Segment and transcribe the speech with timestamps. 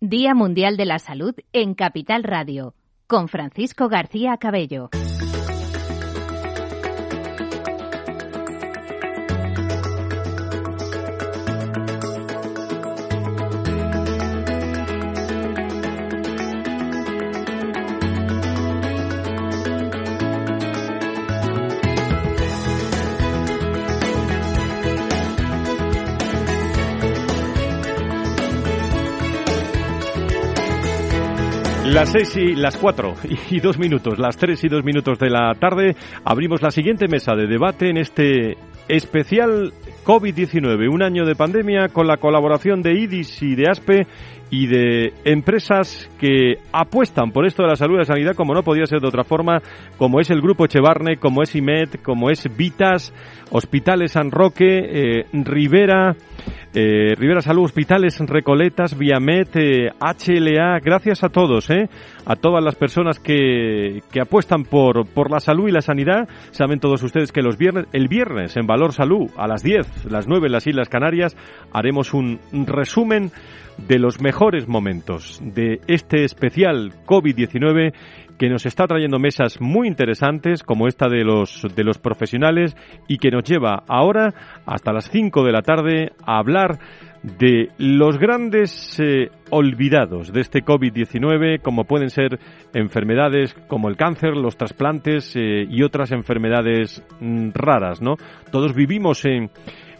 [0.00, 2.72] Día Mundial de la Salud en Capital Radio,
[3.08, 4.90] con Francisco García Cabello.
[31.98, 33.14] Las seis y las cuatro
[33.50, 37.34] y dos minutos, las tres y dos minutos de la tarde, abrimos la siguiente mesa
[37.34, 38.56] de debate en este
[38.86, 39.72] especial
[40.04, 44.06] COVID-19, un año de pandemia con la colaboración de IDIS y de ASPE
[44.50, 48.62] y de empresas que apuestan por esto de la salud y la sanidad como no
[48.62, 49.60] podía ser de otra forma,
[49.96, 53.12] como es el Grupo Echevarne, como es IMED, como es Vitas,
[53.50, 56.16] Hospitales San Roque, eh, Rivera,
[56.74, 61.88] eh, Rivera Salud, Hospitales Recoletas, Viamet, eh, HLA, gracias a todos, eh,
[62.26, 66.28] a todas las personas que, que apuestan por, por la salud y la sanidad.
[66.50, 70.28] Saben todos ustedes que los viernes, el viernes en Valor Salud, a las 10, las
[70.28, 71.36] 9 en las Islas Canarias,
[71.72, 73.32] haremos un resumen
[73.86, 77.92] de los mejores momentos de este especial COVID-19
[78.38, 82.76] que nos está trayendo mesas muy interesantes como esta de los de los profesionales
[83.08, 84.32] y que nos lleva ahora
[84.64, 86.78] hasta las 5 de la tarde a hablar
[87.22, 92.38] de los grandes eh, olvidados de este COVID-19, como pueden ser
[92.74, 98.14] enfermedades como el cáncer, los trasplantes eh, y otras enfermedades mm, raras, ¿no?
[98.52, 99.50] Todos vivimos en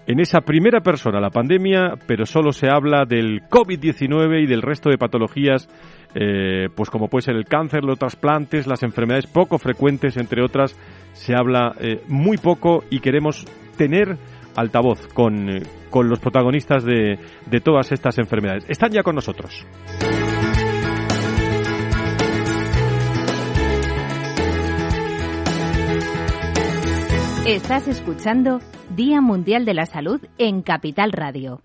[0.09, 4.89] en esa primera persona la pandemia, pero solo se habla del COVID-19 y del resto
[4.89, 5.69] de patologías,
[6.15, 10.75] eh, pues como puede ser el cáncer, los trasplantes, las enfermedades poco frecuentes, entre otras,
[11.13, 13.45] se habla eh, muy poco y queremos
[13.77, 14.17] tener
[14.57, 18.65] altavoz con, eh, con los protagonistas de, de todas estas enfermedades.
[18.67, 19.67] Están ya con nosotros.
[27.49, 28.59] Estás escuchando
[28.95, 31.63] Día Mundial de la Salud en Capital Radio.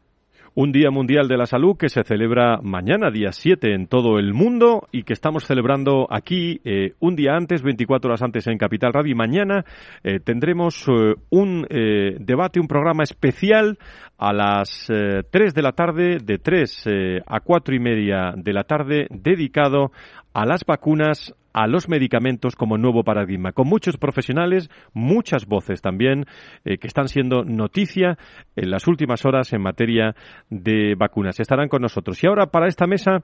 [0.55, 4.33] Un Día Mundial de la Salud que se celebra mañana, día 7, en todo el
[4.33, 8.93] mundo y que estamos celebrando aquí eh, un día antes, 24 horas antes en Capital
[8.93, 9.11] Radio.
[9.11, 9.65] Y mañana
[10.05, 13.77] eh, tendremos eh, un debate, un programa especial
[14.17, 16.85] a las 3 de la tarde, de 3
[17.27, 19.91] a 4 y media de la tarde, dedicado
[20.33, 26.25] a las vacunas, a los medicamentos como nuevo paradigma, con muchos profesionales, muchas voces también
[26.65, 28.17] eh, que están siendo noticia
[28.55, 30.15] en las últimas horas en materia
[30.49, 31.39] de vacunas.
[31.39, 32.21] Estarán con nosotros.
[32.23, 33.23] Y ahora para esta mesa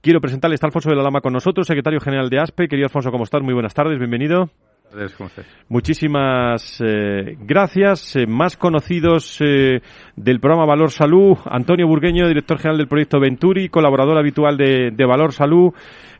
[0.00, 2.68] quiero presentarle está Alfonso de la Lama con nosotros, secretario general de ASPE.
[2.68, 3.42] Querido Alfonso, ¿cómo estás?
[3.42, 4.50] Muy buenas tardes, bienvenido.
[5.68, 8.16] Muchísimas eh, gracias.
[8.16, 14.18] Eh, más conocidos del programa Valor Salud, Antonio Burgueño, director general del proyecto Venturi, colaborador
[14.18, 15.72] habitual de, de Valor Salud.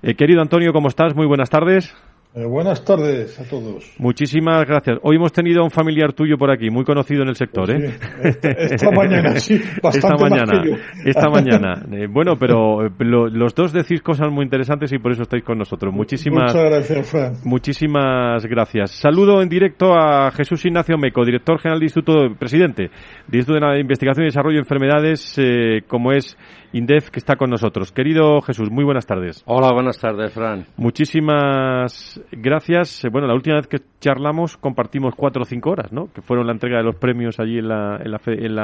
[0.02, 1.14] Eh, querido Antonio, ¿cómo estás?
[1.14, 1.94] Muy buenas tardes.
[2.36, 3.94] Eh, buenas tardes a todos.
[3.96, 4.98] Muchísimas gracias.
[5.02, 7.94] Hoy hemos tenido a un familiar tuyo por aquí, muy conocido en el sector, ¿eh?
[8.42, 11.86] esta, mañana, sí, bastante esta mañana, esta mañana.
[11.92, 15.94] Eh, bueno, pero los dos decís cosas muy interesantes y por eso estáis con nosotros.
[15.94, 17.34] Muchísimas Muchas gracias, Fran.
[17.44, 18.90] Muchísimas gracias.
[18.90, 22.90] Saludo en directo a Jesús Ignacio Meco, director general del Instituto, presidente
[23.28, 25.40] del Instituto de Investigación y Desarrollo de Enfermedades,
[25.86, 26.36] como es
[26.74, 27.92] INDEF, que está con nosotros.
[27.92, 29.44] Querido Jesús, muy buenas tardes.
[29.46, 30.66] Hola, buenas tardes, Fran.
[30.76, 33.04] Muchísimas gracias.
[33.04, 36.12] Eh, bueno, la última vez que charlamos compartimos cuatro o cinco horas, ¿no?
[36.12, 38.54] Que fueron la entrega de los premios allí en la, en la, en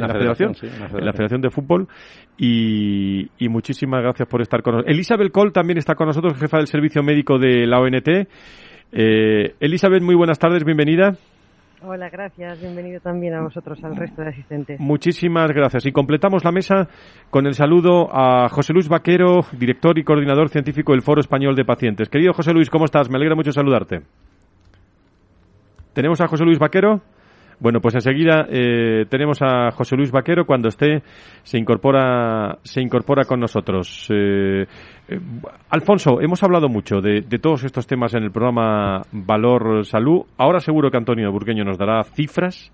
[0.00, 1.88] la, federación, en la federación de fútbol.
[2.38, 4.94] Y, muchísimas gracias por estar con nosotros.
[4.94, 8.08] Elizabeth Cole también está con nosotros, jefa del servicio médico de la ONT.
[8.92, 11.16] Eh, Elizabeth, muy buenas tardes, bienvenida.
[11.82, 12.60] Hola, gracias.
[12.60, 14.78] Bienvenido también a vosotros, al resto de asistentes.
[14.78, 15.86] Muchísimas gracias.
[15.86, 16.88] Y completamos la mesa
[17.30, 21.64] con el saludo a José Luis Vaquero, director y coordinador científico del Foro Español de
[21.64, 22.10] Pacientes.
[22.10, 23.08] Querido José Luis, ¿cómo estás?
[23.08, 24.02] Me alegra mucho saludarte.
[25.94, 27.00] ¿Tenemos a José Luis Vaquero?
[27.60, 31.02] Bueno, pues enseguida eh, tenemos a José Luis Vaquero cuando esté
[31.42, 34.08] se incorpora se incorpora con nosotros.
[34.08, 34.64] Eh,
[35.08, 35.20] eh,
[35.68, 40.22] Alfonso, hemos hablado mucho de, todos estos temas en el programa Valor Salud.
[40.38, 42.72] Ahora seguro que Antonio Burgueño nos dará cifras,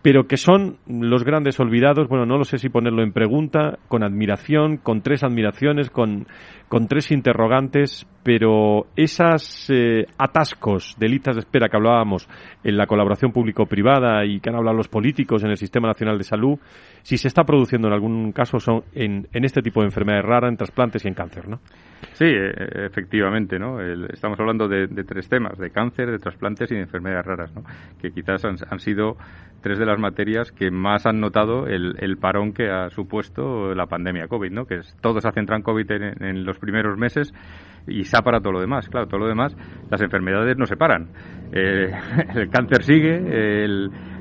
[0.00, 2.08] pero que son los grandes olvidados.
[2.08, 6.26] Bueno, no lo sé si ponerlo en pregunta, con admiración, con tres admiraciones, con
[6.68, 12.28] con tres interrogantes, pero esas eh, atascos de listas de espera que hablábamos
[12.64, 16.24] en la colaboración público-privada y que han hablado los políticos en el Sistema Nacional de
[16.24, 16.58] Salud,
[17.02, 20.56] si se está produciendo en algún caso son en, este tipo de enfermedades raras, en
[20.56, 21.60] trasplantes y en cáncer, ¿no?
[22.14, 23.80] Sí, e, efectivamente, ¿no?
[23.80, 27.62] estamos hablando de, tres temas, de cáncer, de trasplantes y de enfermedades raras, ¿no?
[28.00, 29.16] Que quizás han, sido
[29.62, 34.26] tres de las materias que más han notado el, parón que ha supuesto la pandemia
[34.26, 34.66] COVID, ¿no?
[34.66, 37.32] Que es, todo se centra en COVID en, los primeros meses
[37.86, 38.88] y se ha para todo lo demás.
[38.88, 39.56] Claro, todo lo demás,
[39.90, 41.08] las enfermedades no se paran.
[41.52, 41.92] Eh,
[42.34, 43.68] el cáncer sigue,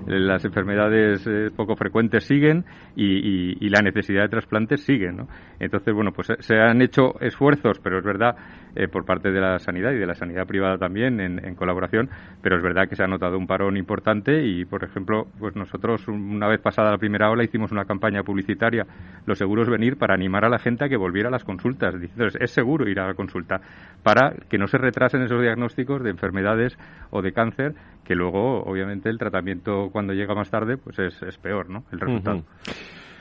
[0.08, 2.64] las enfermedades eh, poco frecuentes siguen
[2.96, 5.12] y, la necesidad de trasplantes sigue.
[5.12, 5.28] ¿no?
[5.60, 8.36] Entonces, bueno, pues se han hecho esfuerzos, pero es verdad,
[8.76, 12.10] eh, por parte de la sanidad y de la sanidad privada también en, colaboración,
[12.42, 16.08] pero es verdad que se ha notado un parón importante y, por ejemplo, pues nosotros
[16.10, 18.86] una vez pasada la primera ola hicimos una campaña publicitaria,
[19.26, 22.28] los seguros venir, para animar a la gente a que volviera a las consultas, diciendo
[22.38, 23.62] es seguro ir a la consulta,
[24.04, 26.78] para que no se retrasen esos diagnósticos de enfermedades
[27.12, 27.76] o de cáncer
[28.06, 31.84] que luego, obviamente, el tratamiento cuando llega más tarde, pues es, peor, ¿no?
[31.92, 32.44] El resultado.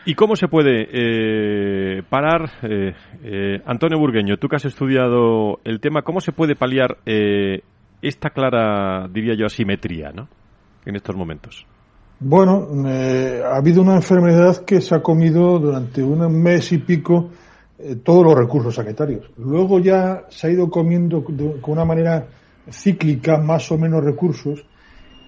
[0.06, 2.92] ¿Y cómo se puede eh, parar, eh,
[3.22, 6.98] eh, Antonio Burgueño, tú que has estudiado el tema, cómo se puede paliar
[8.02, 10.28] esta clara, diría yo, asimetría, ¿no?
[10.84, 11.66] En estos momentos.
[12.20, 17.30] Bueno, ha habido una enfermedad que se ha comido durante un mes y pico
[18.02, 19.30] todos los recursos sanitarios.
[19.38, 22.26] Luego ya se ha ido comiendo con una manera
[22.70, 24.64] cíclica más o menos recursos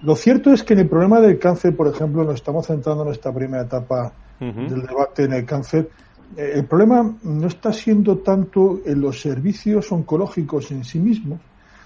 [0.03, 3.11] lo cierto es que en el problema del cáncer, por ejemplo, nos estamos centrando en
[3.11, 5.89] esta primera etapa del debate en el cáncer.
[6.35, 11.39] Eh, el problema no está siendo tanto en los servicios oncológicos en sí mismos,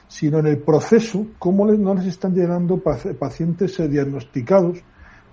[0.10, 2.82] sino en el proceso, cómo no les están llegando
[3.18, 4.80] pacientes eh, diagnosticados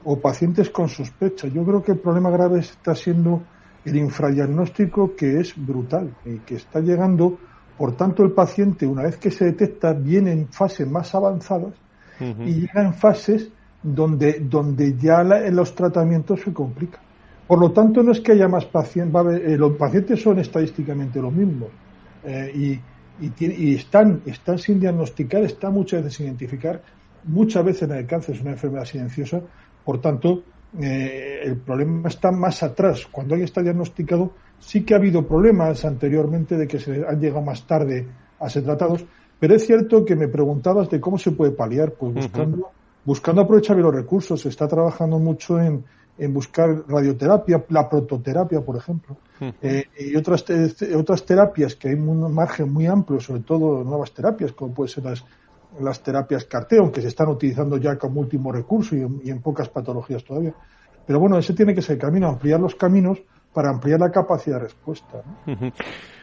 [0.04, 1.48] o pacientes con sospecha.
[1.48, 3.42] Yo creo que el problema grave está siendo
[3.84, 7.38] el infradiagnóstico que es brutal y que está llegando,
[7.76, 11.74] por tanto el paciente una vez que se detecta viene en fases más avanzadas
[12.20, 13.50] y llega en fases
[13.82, 16.98] donde, donde ya en los tratamientos se complica.
[17.46, 21.32] Por lo tanto, no es que haya más pacientes, eh, los pacientes son estadísticamente los
[21.32, 21.68] mismos
[22.24, 22.80] eh, y,
[23.24, 26.82] y, están, están sin diagnosticar, están muchas veces sin identificar.
[27.24, 29.40] Muchas veces el cáncer es una enfermedad silenciosa,
[29.84, 30.42] por tanto,
[30.78, 33.06] eh, el problema está más atrás.
[33.10, 37.42] Cuando alguien está diagnosticado, sí que ha habido problemas anteriormente de que se han llegado
[37.42, 38.06] más tarde
[38.38, 39.04] a ser tratados,
[39.38, 42.70] pero es cierto que me preguntabas de cómo se puede paliar, pues buscando,
[43.04, 44.40] buscando aprovechar los recursos.
[44.40, 45.84] Se está trabajando mucho en,
[46.18, 49.16] en buscar radioterapia, la prototerapia, por ejemplo,
[49.62, 50.44] eh, y otras,
[50.96, 55.04] otras terapias que hay un margen muy amplio, sobre todo nuevas terapias, como pueden ser
[55.04, 55.24] las,
[55.80, 60.24] las terapias carteo, que se están utilizando ya como último recurso y en, pocas patologías
[60.24, 60.54] todavía.
[61.06, 63.22] Pero bueno, ese tiene que ser el camino, ampliar los caminos
[63.52, 65.22] para ampliar la capacidad de respuesta.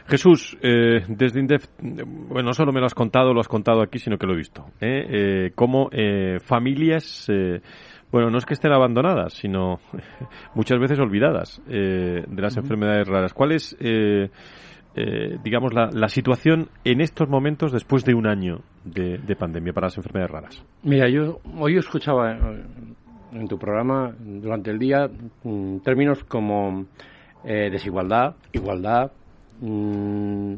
[0.06, 3.98] Jesús, eh, desde INDEF, bueno, no solo me lo has contado, lo has contado aquí,
[3.98, 4.66] sino que lo he visto.
[4.80, 5.06] ¿eh?
[5.08, 7.26] eh cómo eh, familias,
[8.12, 9.80] bueno, no es que estén abandonadas, sino
[10.54, 13.34] muchas veces olvidadas de las enfermedades raras.
[13.34, 13.76] ¿Cuál es,
[15.42, 19.96] digamos, la, situación en estos momentos después de un año de, de pandemia para las
[19.96, 20.64] enfermedades raras?
[20.84, 22.38] Mira, yo hoy escuchaba
[23.32, 25.08] en tu programa durante el día
[25.42, 26.86] mm, términos como
[27.46, 29.12] desigualdad, igualdad,
[29.60, 30.56] Mm,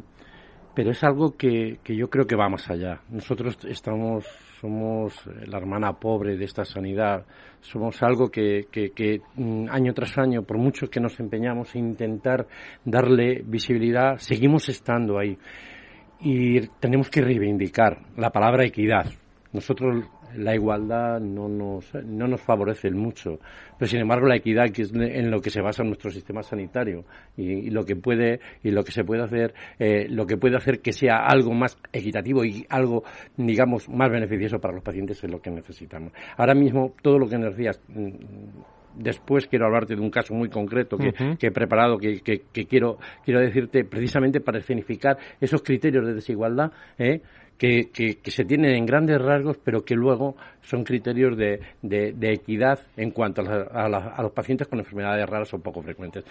[0.73, 3.01] pero es algo que, que, yo creo que va más allá.
[3.09, 4.25] Nosotros estamos,
[4.59, 5.13] somos
[5.47, 7.25] la hermana pobre de esta sanidad,
[7.61, 12.47] somos algo que, que, mm, año tras año, por mucho que nos empeñamos en intentar
[12.85, 15.37] darle visibilidad, seguimos estando ahí.
[16.21, 19.05] Y tenemos que reivindicar la palabra equidad.
[19.53, 23.39] Nosotros la igualdad no nos, no nos favorece mucho,
[23.77, 27.05] pero sin embargo la equidad que es en lo que se basa nuestro sistema sanitario
[27.37, 30.81] y, lo que puede y lo que se puede hacer, eh, lo que puede hacer
[30.81, 33.03] que sea algo más equitativo y algo,
[33.37, 36.13] digamos, más beneficioso para los pacientes es lo que necesitamos.
[36.37, 38.09] Ahora mismo todo lo que nos decías mm,
[38.95, 42.21] después quiero hablarte de un caso muy concreto que, he preparado, que,
[42.67, 47.21] quiero, quiero decirte precisamente para escenificar esos criterios de desigualdad, ¿eh?
[47.59, 53.11] Que, se tienen en grandes rasgos, pero que luego son criterios de, de, equidad en
[53.11, 56.23] cuanto a, a, los pacientes con enfermedades raras o poco frecuentes.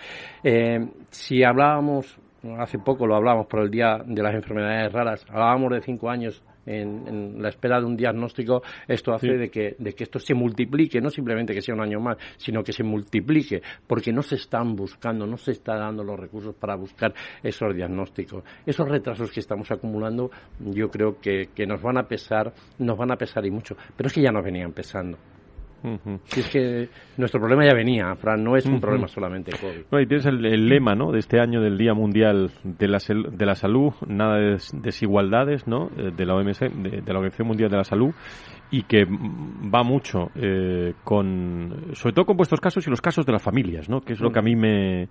[0.42, 2.18] Eh, si hablábamos,
[2.58, 6.42] hace poco lo hablábamos por el Día de las Enfermedades Raras, hablábamos de cinco años
[6.68, 11.00] en, la espera de un diagnóstico, esto hace de, que, de que esto se multiplique,
[11.00, 14.76] no simplemente que sea un año más, sino que se multiplique, porque no se están
[14.76, 18.44] buscando, no se están dando los recursos para buscar esos diagnósticos.
[18.66, 23.12] Esos retrasos que estamos acumulando, yo creo que, que nos van a pesar, nos van
[23.12, 25.18] a pesar y mucho, pero es que ya nos venían pesando.
[26.24, 30.00] Si es que nuestro problema ya venía, Fran, no es un problema solamente COVID.
[30.00, 31.12] y tienes el, lema ¿no?
[31.12, 35.90] de este año del Día Mundial de la, de la Salud, nada de desigualdades ¿no?
[35.96, 38.12] Eh, de la OMS, de, la Organización Mundial de la Salud,
[38.70, 43.32] y que va mucho eh, con, sobre todo con vuestros casos y los casos de
[43.32, 44.00] las familias, ¿no?
[44.00, 45.08] que es lo que a mí me,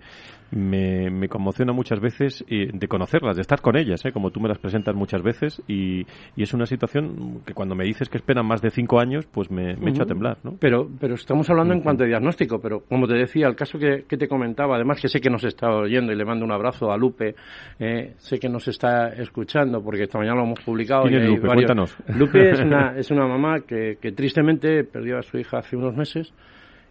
[0.50, 4.12] me, conmociona muchas veces eh, de conocerlas, de estar con ellas, ¿eh?
[4.12, 7.84] como tú me las presentas muchas veces, y, y, es una situación que cuando me
[7.84, 10.38] dices que esperan más de cinco años, pues me, me echa a temblar.
[10.44, 10.56] ¿no?
[10.60, 14.04] Pero, pero estamos hablando en cuanto a diagnóstico, pero como te decía, el caso que,
[14.08, 16.92] que, te comentaba, además que sé que nos está oyendo y le mando un abrazo
[16.92, 17.34] a Lupe,
[17.78, 21.04] eh, sé que nos está escuchando porque esta mañana lo hemos publicado.
[21.04, 21.48] ¿Quién es Lupe?
[21.48, 21.96] Cuéntanos.
[22.16, 25.96] Lupe es una, es una mamá que, que tristemente perdió a su hija hace unos
[25.96, 26.32] meses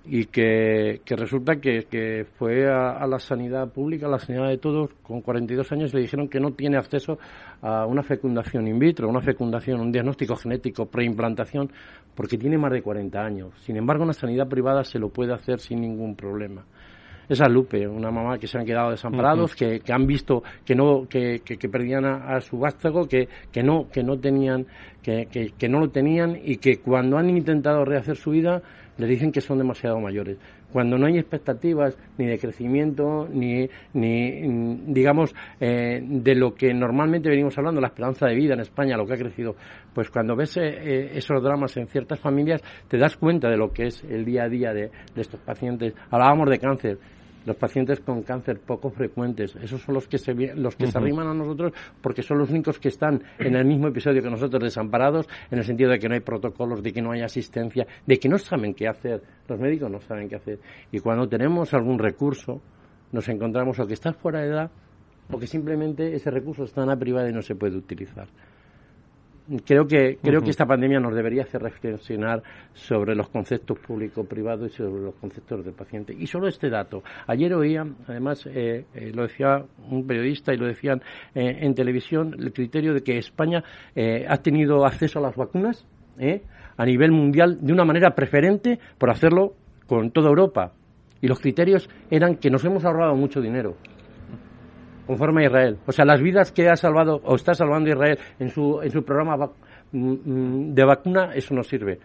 [0.10, 5.22] y que, resulta que, fue a, la sanidad pública, a la sanidad de todos, con
[5.22, 7.20] 42 años le dijeron que no tiene acceso
[7.62, 11.72] a una fecundación in vitro, una fecundación, un diagnóstico genético preimplantación,
[12.16, 13.54] porque tiene más de 40 años.
[13.62, 16.64] Sin embargo, en la sanidad privada se lo puede hacer sin ningún problema
[17.30, 21.08] esa Lupe, una mamá que se han quedado desamparados, que, que, han visto que no
[21.10, 24.66] que, que, perdían a, su vástago, que, que no que no tenían
[25.02, 28.62] que, que, no lo tenían y que cuando han intentado rehacer su vida
[28.98, 30.38] le dicen que son demasiado mayores.
[30.72, 37.30] Cuando no hay expectativas ni de crecimiento, ni, ni digamos, eh, de lo que normalmente
[37.30, 39.56] venimos hablando, la esperanza de vida en España, lo que ha crecido,
[39.94, 43.88] pues cuando ves eh, esos dramas en ciertas familias, te das cuenta de lo que
[43.88, 45.94] es el día a día de, de estos pacientes.
[46.10, 46.98] Hablábamos de cáncer
[47.48, 49.56] los pacientes con cáncer poco frecuentes.
[49.56, 52.78] Esos son los que se, los que se arriman a nosotros porque son los únicos
[52.78, 56.16] que están en el mismo episodio que nosotros desamparados, en el sentido de que no
[56.16, 59.24] hay protocolos, de que no hay asistencia, de que no saben qué hacer.
[59.48, 60.60] Los médicos no saben qué hacer.
[60.92, 62.62] Y cuando tenemos algún recurso,
[63.14, 64.72] nos encontramos o que está fuera de edad
[65.32, 68.28] o que simplemente ese recurso está en la privada y no se puede utilizar
[69.66, 74.70] creo que creo que esta pandemia nos debería hacer reflexionar sobre los conceptos público-privado y
[74.70, 76.14] sobre los conceptos del paciente.
[76.18, 77.04] Y solo este dato.
[77.28, 81.02] Ayer oía, además, eh, eh, lo decía un periodista y lo decían
[81.34, 83.64] eh, en televisión, el criterio de que España
[84.28, 85.86] ha tenido acceso a las vacunas
[86.78, 89.54] a nivel mundial de una manera preferente por hacerlo
[89.88, 90.74] con toda Europa.
[91.22, 93.76] Y los criterios eran que nos hemos ahorrado mucho dinero
[95.08, 95.78] conforme a Israel.
[95.88, 99.04] O sea, las vidas que ha salvado o está salvando Israel en su, en su
[99.04, 99.50] programa
[99.92, 102.00] mm, mm, de vacuna, eso no sirve.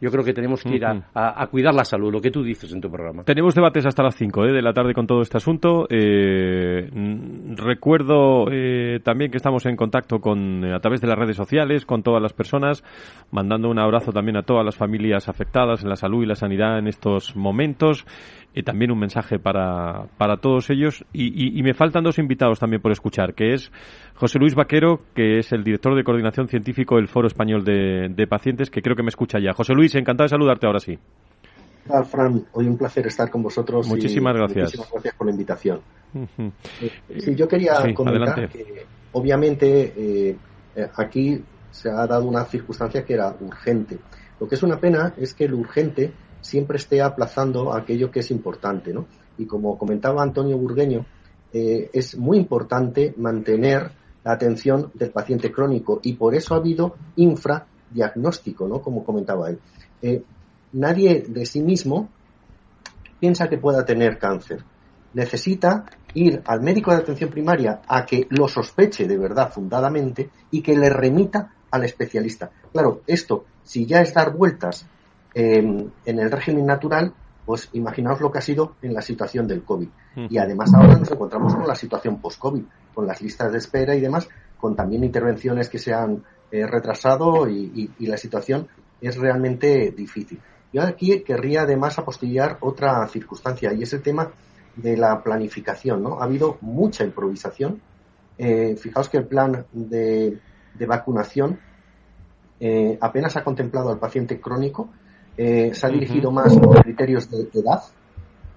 [0.00, 2.80] Yo creo que tenemos que ir a, cuidar la salud, lo que tú dices en
[2.80, 3.24] tu programa.
[3.24, 4.52] Tenemos debates hasta las 5 ¿eh?
[4.52, 5.86] de la tarde con todo este asunto.
[5.90, 11.36] Eh, mm, recuerdo eh, también que estamos en contacto con a través de las redes
[11.36, 12.84] sociales con todas las personas,
[13.30, 16.78] mandando un abrazo también a todas las familias afectadas en la salud y la sanidad
[16.78, 18.06] en estos momentos
[18.54, 21.04] y también un mensaje para, para todos ellos.
[21.12, 23.70] Y, me faltan dos invitados también por escuchar, que es
[24.14, 28.70] José Luis Vaquero, que es el director de coordinación científico del Foro Español de, Pacientes,
[28.70, 29.52] que creo que me escucha ya.
[29.52, 30.98] José Luis, encantado de saludarte ahora sí.
[31.88, 33.88] Hola, Fran, hoy un placer estar con vosotros.
[33.88, 34.64] Muchísimas gracias.
[34.64, 35.80] Muchísimas gracias por la invitación.
[37.08, 40.36] Eh, yo quería comentar que obviamente eh,
[40.96, 43.98] aquí se ha dado una circunstancia que era urgente.
[44.40, 48.30] Lo que es una pena es que lo urgente siempre esté aplazando aquello que es
[48.30, 49.06] importante, ¿no?
[49.36, 51.04] Y como comentaba Antonio Burgueño,
[51.52, 53.90] eh, es muy importante mantener
[54.24, 56.96] la atención del paciente crónico y por eso ha habido
[57.90, 58.80] infradiagnóstico, ¿no?
[58.80, 59.58] Como comentaba él.
[60.02, 60.22] Eh,
[60.72, 62.08] nadie de sí mismo
[63.20, 64.64] piensa que pueda tener cáncer.
[65.14, 70.62] Necesita ir al médico de atención primaria a que lo sospeche de verdad fundadamente y
[70.62, 72.50] que le remita al especialista.
[72.72, 74.86] Claro, esto, si ya es dar vueltas
[75.34, 77.14] en el régimen natural,
[77.48, 79.88] pues imaginaos lo que ha sido en la situación del COVID.
[80.28, 84.00] Y además ahora nos encontramos con la situación post-COVID, con las listas de espera y
[84.00, 84.28] demás,
[84.58, 88.68] con también intervenciones que se han eh, retrasado y, la situación
[89.00, 90.40] es realmente difícil.
[90.72, 94.32] Yo aquí querría además apostillar otra circunstancia y es el tema
[94.76, 96.02] de la planificación.
[96.02, 96.20] ¿no?
[96.20, 97.80] Ha habido mucha improvisación.
[98.36, 100.38] Eh, fijaos que el plan de,
[100.86, 101.58] vacunación
[102.60, 104.90] eh, apenas ha contemplado al paciente crónico
[105.40, 107.80] eh, se ha dirigido más a criterios de edad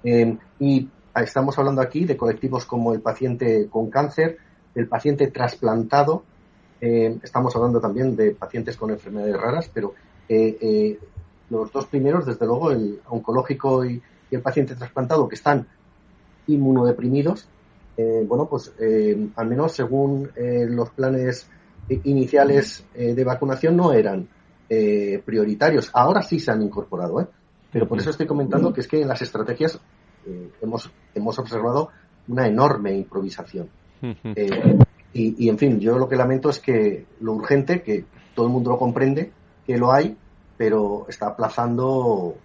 [0.03, 4.39] eh, y estamos hablando aquí de colectivos como el paciente con cáncer,
[4.74, 6.24] el paciente trasplantado,
[6.81, 9.93] eh, estamos hablando también de pacientes con enfermedades raras, pero
[11.50, 15.67] los dos primeros, desde luego, el oncológico y, el paciente trasplantado, que están
[16.47, 17.50] inmunodeprimidos,
[17.97, 18.71] bueno, pues
[19.35, 21.50] al menos según los planes
[21.89, 24.25] iniciales de vacunación no eran
[24.73, 25.91] eh, prioritarios.
[25.93, 27.27] Ahora sí se han incorporado, ¿eh?
[27.73, 29.77] pero por eso estoy comentando que es que en las estrategias
[30.25, 31.89] eh, hemos, hemos observado
[32.29, 33.67] una enorme improvisación.
[35.13, 38.72] Y, en fin, yo lo que lamento es que lo urgente, que todo el mundo
[38.72, 39.32] lo comprende,
[39.65, 40.15] que lo hay,
[40.58, 42.36] pero está aplazando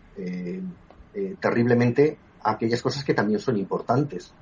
[1.41, 4.35] terriblemente aquellas cosas que también son importantes.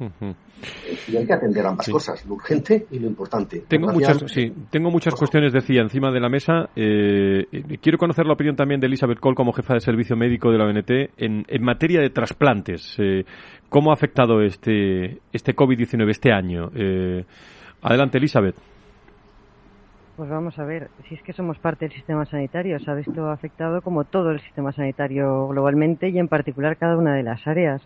[1.09, 3.65] Y hay que atender ambas cosas, lo urgente y lo importante.
[3.69, 6.71] Tengo muchas, sí, tengo muchas cuestiones, decía, encima de la mesa.
[6.77, 7.47] Eh,
[7.81, 10.65] quiero conocer la opinión también de Elizabeth Cole como jefa de servicio médico de la
[10.65, 12.97] ONT en, en materia de trasplantes.
[12.99, 13.25] Eh,
[13.69, 16.71] ¿Cómo ha afectado este, este COVID-19 este año?
[16.75, 17.25] Eh,
[17.85, 18.57] adelante, Elizabeth.
[20.17, 23.31] Pues vamos a ver, si es que somos parte del sistema sanitario, se ha visto
[23.31, 27.83] afectado como todo el sistema sanitario globalmente y en particular cada una de las áreas.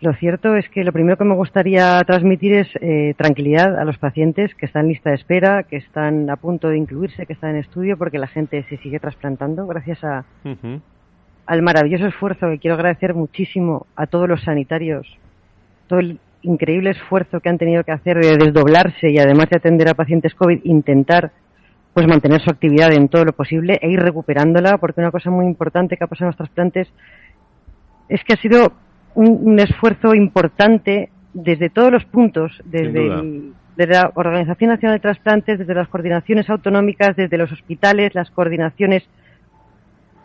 [0.00, 3.98] Lo cierto es que lo primero que me gustaría transmitir es eh, tranquilidad a los
[3.98, 7.50] pacientes que están en lista de espera, que están a punto de incluirse, que están
[7.50, 10.24] en estudio, porque la gente se sigue trasplantando gracias a,
[11.46, 15.06] al maravilloso esfuerzo que quiero agradecer muchísimo a todos los sanitarios,
[15.86, 19.88] todo el increíble esfuerzo que han tenido que hacer de desdoblarse y además de atender
[19.88, 21.32] a pacientes COVID, intentar
[21.96, 25.46] pues mantener su actividad en todo lo posible e ir recuperándola, porque una cosa muy
[25.46, 26.88] importante que ha pasado en los trasplantes
[28.08, 28.72] es que ha sido
[29.14, 33.08] un, esfuerzo importante desde todos los puntos, desde,
[33.76, 39.02] la Organización Nacional de Trasplantes, desde las coordinaciones autonómicas, desde los hospitales, las coordinaciones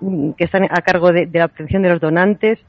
[0.02, 2.60] mm, que están a cargo de la obtención de los donantes,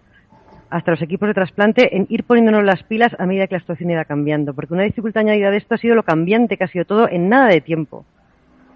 [0.73, 3.91] hasta los equipos de trasplante en ir poniéndonos las pilas a medida que la situación
[3.91, 4.55] irá cambiando.
[4.55, 7.29] Porque una dificultad añadida de esto ha sido lo cambiante que ha sido todo en
[7.29, 8.07] nada de tiempo.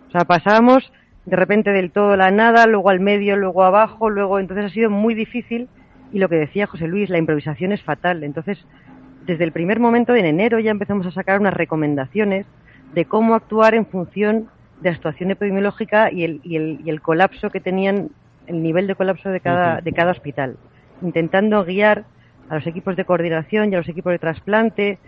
[0.08, 0.92] O sea, pasábamos
[1.24, 4.68] de repente del todo a la nada, luego al medio, luego abajo, luego entonces ha
[4.68, 5.68] sido muy difícil
[6.12, 8.24] y lo que decía José Luis, la improvisación es fatal.
[8.24, 8.58] Entonces,
[9.24, 12.44] desde el primer momento, en enero, ya empezamos a sacar unas recomendaciones
[12.94, 14.50] de cómo actuar en función
[14.82, 18.10] de la situación epidemiológica y el, y el, y el colapso que tenían,
[18.46, 20.58] el nivel de colapso de cada, de cada hospital
[21.02, 22.04] intentando guiar
[22.48, 24.98] a los equipos de coordinación y a los equipos de trasplante,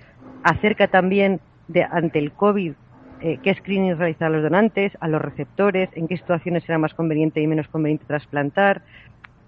[0.42, 2.73] acerca también de ante el COVID
[3.21, 6.95] eh, qué screening realizar a los donantes, a los receptores, en qué situaciones será más
[6.95, 8.83] conveniente y menos conveniente trasplantar,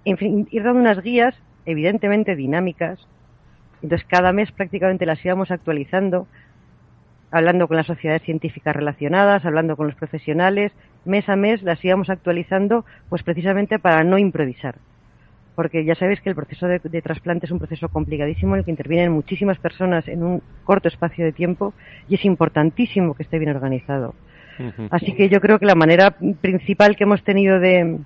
[0.05, 2.99] en fin, ir dando unas guías evidentemente dinámicas.
[3.83, 6.27] Entonces cada mes prácticamente las íbamos actualizando,
[7.31, 10.73] hablando con las sociedades científicas relacionadas, hablando con los profesionales,
[11.05, 14.77] mes a mes las íbamos actualizando, pues precisamente para no improvisar
[15.61, 18.71] porque ya sabéis que el proceso de, trasplante es un proceso complicadísimo en el que
[18.71, 21.75] intervienen muchísimas personas en un corto espacio de tiempo
[22.09, 24.15] y es importantísimo que esté bien organizado.
[24.91, 27.99] Así que yo creo que la manera principal que hemos tenido de,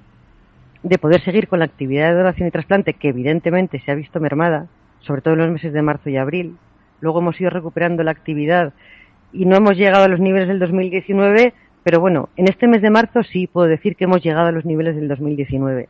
[0.82, 4.18] de poder seguir con la actividad de donación y trasplante, que evidentemente se ha visto
[4.18, 4.66] mermada,
[4.98, 6.56] sobre todo en los meses de marzo y abril,
[7.00, 8.72] luego hemos ido recuperando la actividad
[9.32, 12.90] y no hemos llegado a los niveles del 2019, pero bueno, en este mes de
[12.90, 15.88] marzo sí puedo decir que hemos llegado a los niveles del 2019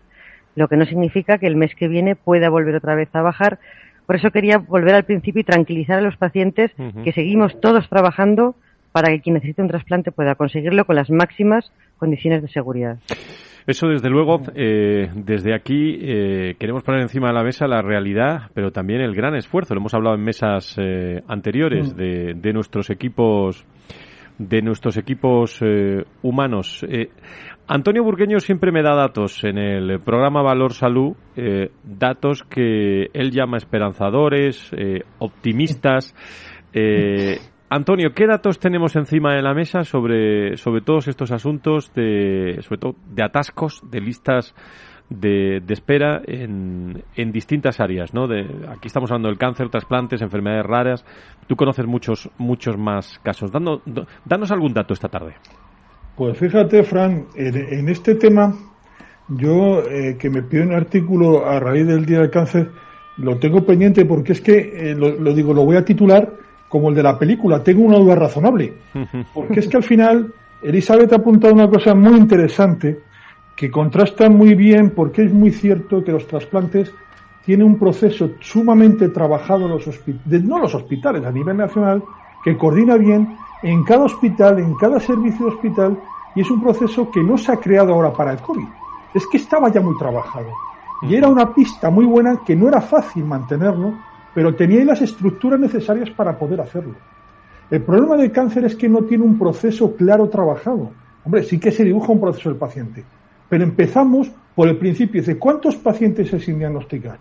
[0.54, 3.58] lo que no significa que el mes que viene pueda volver otra vez a bajar.
[4.06, 6.70] Por eso quería volver al principio y tranquilizar a los pacientes
[7.02, 8.54] que seguimos todos trabajando
[8.92, 12.98] para que quien necesite un trasplante pueda conseguirlo con las máximas condiciones de seguridad.
[13.66, 18.50] Eso, desde luego, eh, desde aquí eh, queremos poner encima de la mesa la realidad,
[18.52, 19.74] pero también el gran esfuerzo.
[19.74, 23.64] Lo hemos hablado en mesas eh, anteriores de, de, nuestros equipos
[24.38, 25.60] de nuestros equipos
[26.22, 26.84] humanos.
[27.66, 33.30] Antonio Burgueño siempre me da datos en el programa Valor Salud, eh, datos que él
[33.30, 36.14] llama esperanzadores, eh, optimistas.
[36.74, 37.38] Eh,
[37.70, 42.78] Antonio, ¿qué datos tenemos encima de la mesa sobre, sobre todos estos asuntos, de, sobre
[42.78, 44.54] todo de atascos, de listas
[45.08, 48.12] de, espera en, en, distintas áreas?
[48.12, 48.26] ¿no?
[48.26, 51.06] De, aquí estamos hablando del cáncer, trasplantes, enfermedades raras.
[51.46, 53.50] Tú conoces muchos, muchos más casos.
[53.50, 55.36] danos algún dato esta tarde.
[56.16, 58.54] Pues fíjate, Fran, en, este tema,
[59.28, 62.70] yo eh, que me pido un artículo a raíz del Día del Cáncer,
[63.16, 66.32] lo tengo pendiente porque es que, eh, lo, digo, lo voy a titular
[66.68, 68.74] como el de la película, tengo una duda razonable.
[69.34, 72.98] Porque es que al final, Elizabeth ha apuntado una cosa muy interesante
[73.54, 76.92] que contrasta muy bien porque es muy cierto que los trasplantes
[77.44, 82.02] tienen un proceso sumamente trabajado en los hospitales, no los hospitales, a nivel nacional,
[82.42, 85.98] que coordina bien en cada hospital, en cada servicio de hospital,
[86.34, 88.66] y es un proceso que no se ha creado ahora para el COVID,
[89.14, 90.48] es que estaba ya muy trabajado.
[91.00, 93.94] Y era una pista muy buena que no era fácil mantenerlo,
[94.34, 96.94] pero tenía las estructuras necesarias para poder hacerlo.
[97.70, 100.90] El problema del cáncer es que no tiene un proceso claro trabajado.
[101.24, 103.02] Hombre, sí que se dibuja un proceso del paciente,
[103.48, 105.22] pero empezamos por el principio.
[105.22, 107.16] Dice, ¿cuántos pacientes se sin diagnosticar?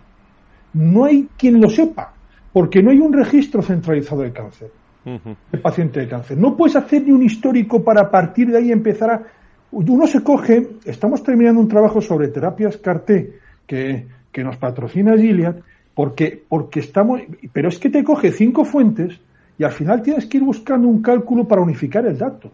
[0.74, 2.12] No hay quien lo sepa,
[2.52, 4.70] porque no hay un registro centralizado de cáncer
[5.04, 6.38] el paciente de cáncer.
[6.38, 9.22] No puedes hacer ni un histórico para partir de ahí empezar a...
[9.70, 15.56] Uno se coge, estamos terminando un trabajo sobre terapias CAR-T que, que nos patrocina Gilead,
[15.94, 17.20] porque, porque estamos...
[17.52, 19.20] Pero es que te coge cinco fuentes
[19.58, 22.50] y al final tienes que ir buscando un cálculo para unificar el dato.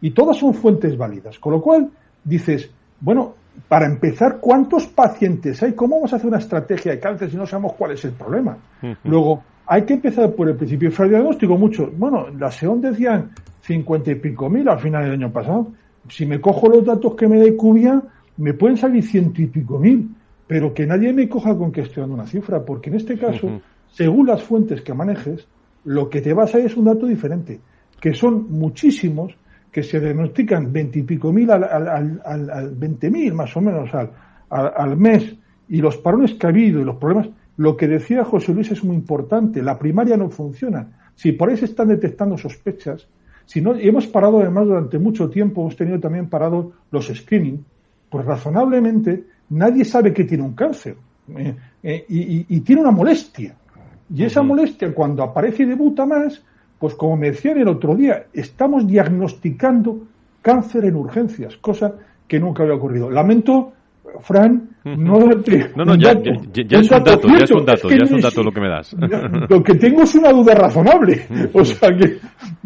[0.00, 1.38] Y todas son fuentes válidas.
[1.38, 1.90] Con lo cual,
[2.24, 3.34] dices, bueno,
[3.68, 5.74] para empezar, ¿cuántos pacientes hay?
[5.74, 8.56] ¿Cómo vamos a hacer una estrategia de cáncer si no sabemos cuál es el problema?
[9.04, 10.90] Luego, hay que empezar por el principio.
[10.90, 11.90] diagnóstico mucho.
[11.96, 15.72] Bueno, la SEON decían cincuenta y pico mil al final del año pasado.
[16.08, 18.02] Si me cojo los datos que me da Cubia,
[18.36, 20.10] me pueden salir ciento y pico mil.
[20.46, 23.62] Pero que nadie me coja con que estoy dando una cifra, porque en este caso,
[23.90, 25.46] según las fuentes que manejes,
[25.84, 27.60] lo que te va a salir es un dato diferente,
[28.00, 29.34] que son muchísimos
[29.70, 32.76] que se diagnostican veintipico mil al, al, al,
[33.10, 34.10] mil más o menos al,
[34.50, 35.34] al, mes
[35.68, 38.82] y los parones que ha habido y los problemas, lo que decía José Luis es
[38.82, 41.10] muy importante, la primaria no funciona.
[41.14, 43.06] Si por ahí se están detectando sospechas,
[43.44, 47.64] si no, y hemos parado además durante mucho tiempo, hemos tenido también parado los screening,
[48.08, 50.96] pues razonablemente nadie sabe que tiene un cáncer
[51.36, 53.54] eh, eh, y, tiene una molestia.
[54.14, 56.42] Y esa molestia cuando aparece y debuta más,
[56.78, 60.06] pues como me decían el otro día, estamos diagnosticando
[60.42, 61.94] cáncer en urgencias, cosa
[62.26, 63.10] que nunca había ocurrido.
[63.10, 63.72] Lamento,
[64.20, 65.18] Fran, no
[65.76, 68.52] No, no, ya, es un dato, ya es un dato, ya es un dato lo
[68.52, 68.94] que me das.
[69.48, 71.26] Lo que tengo es una duda razonable.
[71.52, 72.04] O sea que...
[72.04, 72.18] Eh,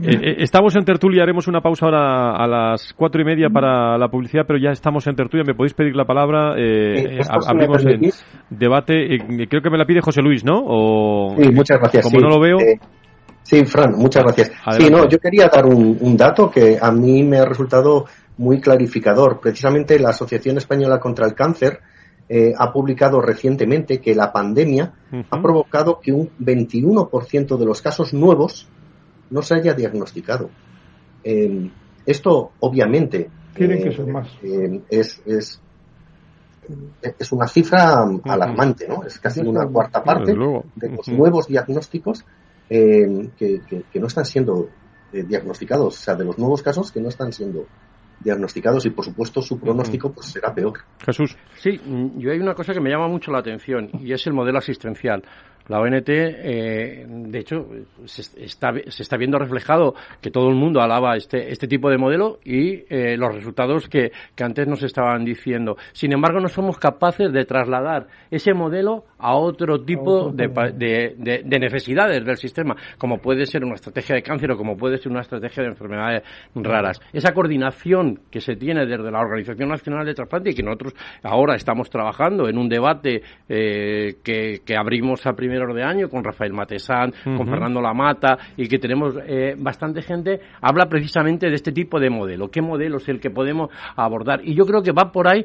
[0.03, 4.09] eh, estamos en tertulia, haremos una pausa ahora a las cuatro y media para la
[4.09, 8.11] publicidad, pero ya estamos en tertulia, me podéis pedir la palabra, eh, abrimos en
[8.51, 10.63] debate, creo que me la pide José Luis, ¿no?
[10.65, 12.05] O, sí, muchas gracias.
[12.05, 12.59] Como no lo veo...
[13.47, 14.51] Sí, Fran, muchas gracias.
[14.77, 18.07] Sí, no, yo quería dar un, dato que a mí me ha resultado
[18.39, 19.41] muy clarificador.
[19.41, 21.81] Precisamente la Asociación Española contra el Cáncer
[22.29, 24.93] eh, ha publicado recientemente que la pandemia
[25.31, 28.69] ha provocado que un 21% de los casos nuevos
[29.31, 30.51] no se haya diagnosticado.
[31.23, 31.71] Em,
[32.05, 34.29] esto, obviamente, que más.
[34.43, 35.61] Em, es, es,
[37.19, 39.05] es, una cifra alarmante, ¿no?
[39.05, 42.25] Es casi una cuarta parte de los nuevos diagnósticos
[42.69, 44.69] eh, que, no están siendo
[45.13, 47.67] eh, diagnosticados, o sea, de los nuevos casos que no están siendo
[48.21, 50.81] diagnosticados y por supuesto su pronóstico pues será peor.
[51.05, 51.37] Jesús.
[51.57, 51.81] Sí,
[52.17, 55.23] yo hay una cosa que me llama mucho la atención y es el modelo asistencial.
[55.69, 57.67] La ONT, eh, de hecho,
[58.05, 61.99] se está, se está viendo reflejado que todo el mundo alaba este, este tipo de
[61.99, 65.77] modelo y eh, los resultados que, que antes nos estaban diciendo.
[65.93, 71.59] Sin embargo, no somos capaces de trasladar ese modelo a otro tipo de, de, de,
[71.59, 75.23] necesidades del sistema, como puede ser una estrategia de cáncer o como puede ser una
[75.23, 76.23] estrategia de enfermedades
[76.55, 77.01] raras.
[77.13, 81.57] Esa coordinación que se tiene desde la Organización Nacional de Trasplante y que nosotros ahora
[81.57, 87.13] estamos trabajando en un debate eh, que, que abrimos a de año con Rafael Matesán,
[87.25, 92.11] con Fernando Lamata y que tenemos eh, bastante gente, habla precisamente de este tipo de
[92.11, 92.49] modelo.
[92.51, 94.41] ¿Qué modelo es el que podemos abordar?
[94.45, 95.45] Y yo creo que va por ahí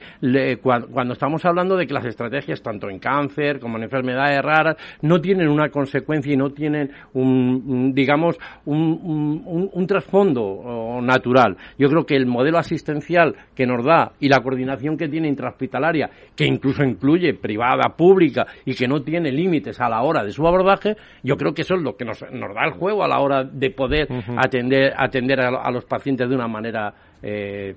[0.61, 5.21] cuando, estamos hablando de que las estrategias, tanto en cáncer como en enfermedades raras, no
[5.21, 11.57] tienen una consecuencia y no tienen un, digamos, un, un trasfondo natural.
[11.77, 16.09] Yo creo que el modelo asistencial que nos da y la coordinación que tiene intrahospitalaria,
[16.35, 20.47] que incluso incluye privada, pública y que no tiene límites a la hora de su
[20.47, 23.43] abordaje, yo creo que eso es lo que nos, da el juego a la hora
[23.43, 26.93] de poder atender, atender a, los pacientes de una manera.
[27.21, 27.75] Eh...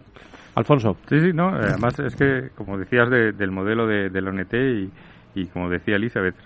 [0.54, 0.96] Alfonso.
[1.08, 1.48] Sí, sí, no.
[1.48, 4.90] Además, es que, como decías del modelo de, la ONT y,
[5.34, 6.37] y, como decía Elizabeth,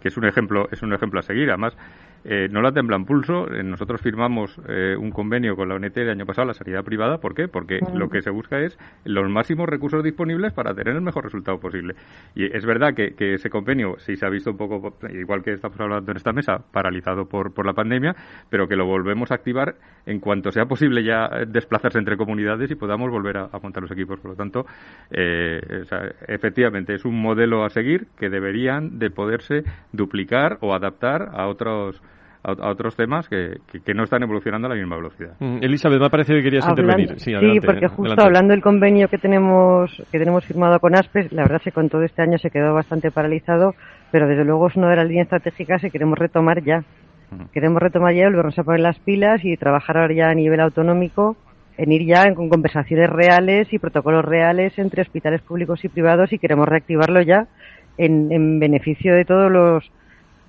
[0.00, 1.48] que es un ejemplo, es un ejemplo a seguir.
[1.48, 1.76] Además,
[2.24, 3.50] eh, no la temblan pulso.
[3.52, 7.18] Eh, nosotros firmamos eh, un convenio con la ONT el año pasado, la sanidad privada.
[7.18, 7.48] ¿Por qué?
[7.48, 11.58] Porque lo que se busca es los máximos recursos disponibles para tener el mejor resultado
[11.58, 11.94] posible.
[12.34, 15.78] Y es verdad que, ese convenio sí se ha visto un poco, igual que estamos
[15.80, 18.14] hablando en esta mesa, paralizado por, por la pandemia,
[18.48, 19.76] pero que lo volvemos a activar
[20.06, 24.18] en cuanto sea posible ya desplazarse entre comunidades y podamos volver a, montar los equipos.
[24.20, 24.66] Por lo tanto,
[25.10, 32.00] efectivamente es un modelo a seguir que deberían de poderse duplicar o adaptar a otros
[32.42, 35.34] a, otros temas que, que, no están evolucionando a la misma velocidad.
[35.40, 37.18] Mm, Elizabeth, me ha parecido que querías intervenir.
[37.18, 37.32] Sí,
[37.64, 41.64] porque justo hablando del convenio que tenemos que tenemos firmado con ASPES, la verdad es
[41.64, 43.74] que con todo este año se quedó bastante paralizado,
[44.10, 46.84] pero desde luego es una de las líneas estratégicas que queremos retomar ya.
[47.52, 51.36] Queremos retomar ya, volvernos a poner las pilas y trabajar ahora ya a nivel autonómico
[51.76, 56.38] en ir ya con conversaciones reales y protocolos reales entre hospitales públicos y privados y
[56.38, 57.46] queremos reactivarlo ya
[57.98, 59.92] en, en beneficio de todos los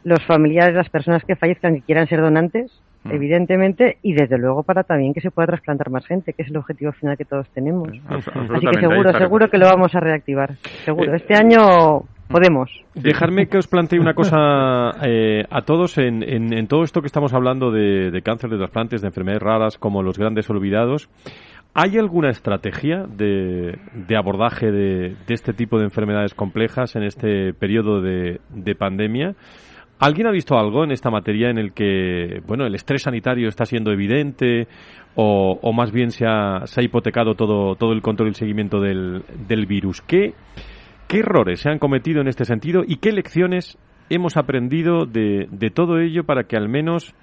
[0.03, 2.71] los familiares, las personas que fallezcan que quieran ser donantes,
[3.03, 3.11] mm.
[3.11, 6.57] evidentemente, y desde luego para también que se pueda trasplantar más gente, que es el
[6.57, 7.89] objetivo final que todos tenemos.
[8.07, 10.55] Así que seguro, seguro que lo vamos a reactivar.
[10.85, 11.15] Seguro.
[11.15, 12.69] Este año podemos.
[12.93, 17.33] Dejarme que os plantee una cosa eh, a todos en, en, todo esto que estamos
[17.33, 21.09] hablando de, cáncer, de trasplantes, de enfermedades raras, como los grandes olvidados.
[21.73, 27.53] ¿Hay alguna estrategia de, de abordaje de, de, este tipo de enfermedades complejas en este
[27.53, 29.35] periodo de, de pandemia?
[29.99, 33.65] ¿Alguien ha visto algo en esta materia en el que, bueno, el estrés sanitario está
[33.65, 34.67] siendo evidente
[35.15, 38.79] o, más bien se ha, se ha, hipotecado todo, todo el control y el seguimiento
[38.79, 40.01] del, del virus?
[40.01, 40.33] ¿Qué,
[41.07, 43.77] ¿Qué errores se han cometido en este sentido y qué lecciones
[44.09, 47.13] hemos aprendido de, de todo ello para que al menos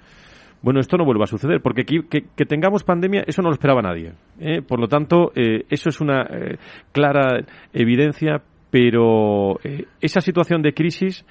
[0.61, 4.13] bueno, esto no vuelva a suceder, porque que, tengamos pandemia, eso no lo esperaba nadie.
[4.39, 4.61] ¿eh?
[4.61, 6.57] Por lo tanto, eh, eso es una eh,
[6.91, 9.59] clara evidencia, pero
[10.01, 11.25] esa situación de crisis,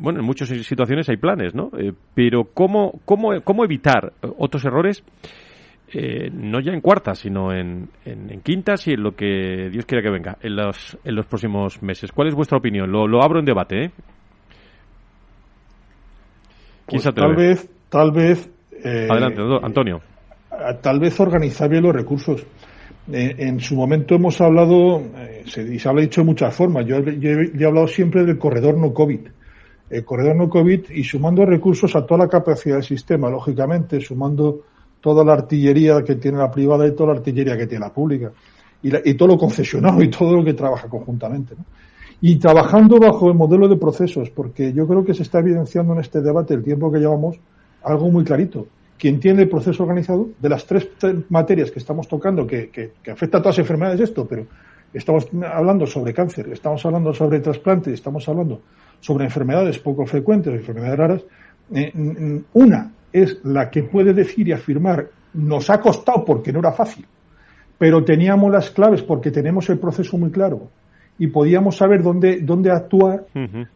[0.00, 1.70] bueno, en muchas situaciones hay planes, ¿no?
[2.14, 5.04] pero ¿cómo, cómo, cómo evitar otros errores?
[6.32, 10.10] no ya en cuartas, sino en, en, quintas y en lo que Dios quiera que
[10.10, 12.12] venga en los, en los próximos meses.
[12.12, 12.90] ¿Cuál es vuestra opinión?
[12.90, 13.84] Lo, lo abro en debate.
[13.84, 13.90] ¿eh?
[16.86, 18.50] Pues tal vez tal vez...
[18.82, 20.00] Eh, Adelante, Antonio.
[20.80, 22.44] Tal vez organizar bien los recursos.
[23.10, 26.98] Eh, en su momento hemos hablado, eh, se, se ha dicho de muchas formas, yo,
[26.98, 29.20] he, hablado siempre del corredor no COVID.
[29.90, 34.60] El corredor no COVID y sumando recursos a toda la capacidad del sistema, lógicamente, sumando
[35.00, 38.30] toda la artillería que tiene la privada y toda la artillería que tiene la pública.
[38.82, 41.54] Y, y todo lo concesionado y todo lo que trabaja conjuntamente.
[42.20, 46.00] Y trabajando bajo el modelo de procesos, porque yo creo que se está evidenciando en
[46.00, 47.36] este debate el tiempo que llevamos,
[47.82, 48.68] algo muy clarito.
[49.02, 50.88] Quien tiene el proceso organizado, de las tres
[51.28, 54.46] materias que estamos tocando, que, que, afecta a todas las enfermedades esto, pero
[54.94, 58.60] estamos hablando sobre cáncer, estamos hablando sobre trasplante, estamos hablando
[59.00, 61.22] sobre enfermedades poco frecuentes, enfermedades raras,
[61.74, 61.92] eh,
[62.52, 67.04] una es la que puede decir y afirmar, nos ha costado porque no era fácil,
[67.78, 70.68] pero teníamos las claves porque tenemos el proceso muy claro
[71.18, 73.26] y podíamos saber dónde, dónde actuar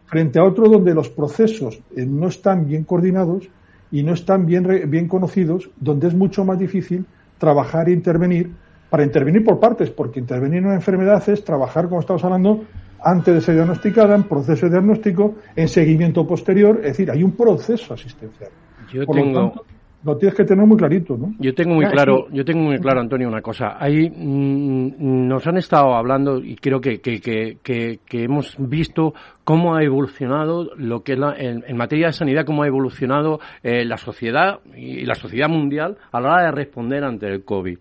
[0.05, 3.49] frente a otro donde los procesos eh, no están bien coordinados
[3.91, 7.07] y no están bien, bien conocidos, donde es mucho más difícil
[7.39, 8.51] trabajar e intervenir,
[8.91, 12.65] para intervenir por partes, porque intervenir en una enfermedad es trabajar, como estamos hablando,
[13.03, 17.33] antes de ser diagnosticada, en proceso de diagnóstico, en seguimiento posterior, es decir, hay un
[17.33, 18.51] proceso asistencial.
[18.93, 19.76] Yo tengo, lo
[20.19, 21.35] tienes que tener muy clarito, ¿no?
[21.39, 23.77] Yo tengo muy ah, claro, yo tengo muy claro, Antonio, una cosa.
[23.79, 29.75] Ahí mm, nos han estado hablando y creo que, que, que, que, hemos visto cómo
[29.75, 33.97] ha evolucionado lo que es la, en, materia de sanidad, cómo ha evolucionado eh, la
[33.97, 37.79] sociedad y la sociedad mundial a la hora de responder ante el COVID.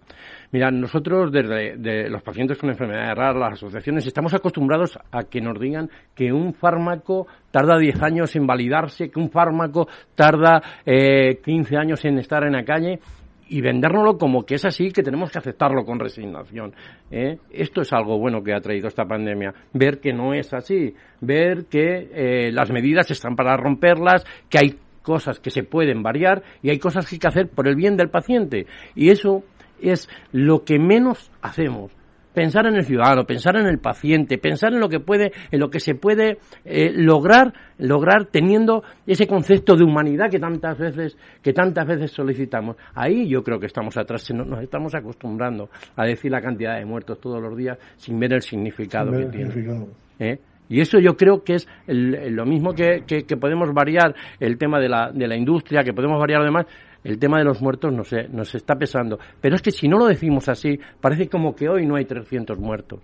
[0.55, 5.59] Mira, nosotros desde los pacientes con enfermedades raras, las asociaciones, estamos acostumbrados a que nos
[5.59, 11.75] digan que un fármaco tarda 10 años en validarse, que un fármaco tarda eh, 15
[11.75, 13.01] años en estar en la calle
[13.49, 16.73] y vendérnoslo como que es así, que tenemos que aceptarlo con resignación.
[17.11, 17.37] ¿eh?
[17.51, 21.65] Esto es algo bueno que ha traído esta pandemia, ver que no es así, ver
[21.65, 26.69] que eh, las medidas están para romperlas, que hay cosas que se pueden variar y
[26.69, 28.67] hay cosas que hay que hacer por el bien del paciente.
[28.95, 29.43] Y eso
[29.81, 31.91] es lo que menos hacemos.
[32.33, 35.69] Pensar en el ciudadano, pensar en el paciente, pensar en lo que puede, en lo
[35.69, 41.53] que se puede eh, lograr, lograr teniendo ese concepto de humanidad que tantas veces, que
[41.53, 42.75] tantas veces solicitamos.
[42.93, 47.21] Ahí yo creo que estamos atrás, nos estamos acostumbrando a decir la cantidad de muertos
[47.21, 49.85] todos los días sin ver el significado que tiene.
[50.19, 50.37] ¿Eh?
[50.67, 54.79] Y eso yo creo que es lo mismo que, que, que, podemos variar el tema
[54.79, 56.65] de la, de la industria, que podemos variar además
[57.05, 59.19] el tema de los muertos nos, nos está pesando.
[59.39, 62.59] Pero es que si no lo decimos así, parece como que hoy no hay 300
[62.59, 62.99] muertos.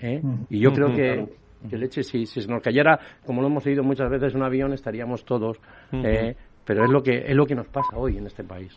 [0.00, 0.20] ¿eh?
[0.50, 1.28] Y yo creo que,
[1.70, 4.72] que leche, si, si se nos cayera, como lo hemos oído muchas veces, un avión,
[4.72, 5.58] estaríamos todos
[5.92, 8.72] eh, pero es lo que es lo que nos pasa hoy en este país.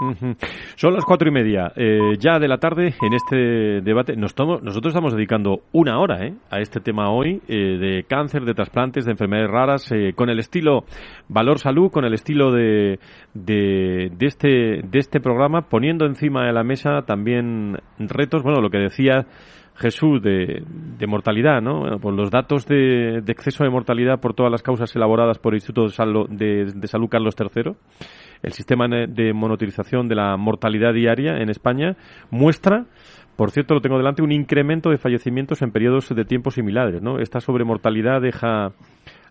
[0.76, 4.16] Son las cuatro y media eh, ya de la tarde en este debate.
[4.16, 8.54] Nos nosotros estamos dedicando una hora eh, a este tema hoy eh, de cáncer, de
[8.54, 10.86] trasplantes, de enfermedades raras, con el estilo
[11.28, 13.00] valor salud, con el estilo de,
[13.34, 18.44] de, de, este de este programa, poniendo encima de la mesa también retos.
[18.44, 19.26] Bueno, lo que decía
[19.76, 20.64] Jesús, de,
[20.98, 22.00] de mortalidad, ¿no?
[22.00, 25.58] por los datos de, de, exceso de mortalidad por todas las causas elaboradas por el
[25.58, 25.88] Instituto
[26.30, 27.74] de, de, Salud Carlos III,
[28.42, 31.98] el sistema de monotilización de la mortalidad diaria en España
[32.32, 32.86] muestra,
[33.36, 37.02] por cierto, lo tengo delante, un incremento de fallecimientos en periodos de tiempo similares.
[37.02, 37.20] ¿no?
[37.20, 38.72] Esta sobremortalidad deja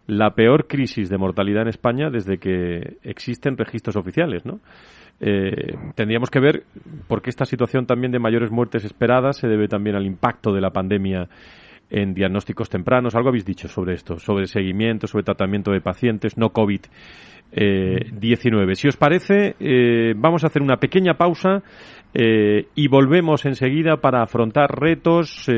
[0.06, 4.60] la peor crisis de mortalidad en España desde que existen registros oficiales, ¿no?
[5.20, 6.64] Eh, tendríamos que ver
[7.06, 10.60] por qué esta situación también de mayores muertes esperadas se debe también al impacto de
[10.60, 11.28] la pandemia
[11.88, 13.14] en diagnósticos tempranos.
[13.14, 16.80] Algo habéis dicho sobre esto, sobre seguimiento, sobre tratamiento de pacientes, no COVID.
[17.56, 18.74] 19.
[18.74, 21.62] Si os parece, eh, vamos a hacer una pequeña pausa
[22.12, 25.48] eh, y volvemos enseguida para afrontar retos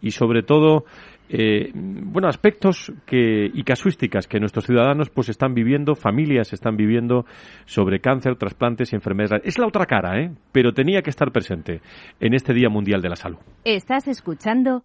[0.00, 0.86] y sobre todo
[1.28, 7.24] eh, bueno, aspectos que, y casuísticas que nuestros ciudadanos pues están viviendo, familias están viviendo
[7.64, 9.42] sobre cáncer, trasplantes y enfermedades.
[9.44, 10.30] Es la otra cara, ¿eh?
[10.52, 11.80] pero tenía que estar presente
[12.20, 13.38] en este Día Mundial de la Salud.
[13.64, 14.84] Estás escuchando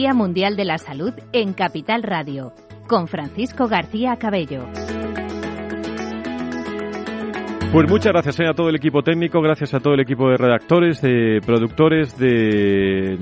[0.00, 2.54] Día Mundial de la Salud en Capital Radio,
[2.88, 4.64] con Francisco García Cabello.
[7.72, 10.36] Pues muchas gracias eh, a todo el equipo técnico, gracias a todo el equipo de
[10.36, 13.16] redactores, de productores, de,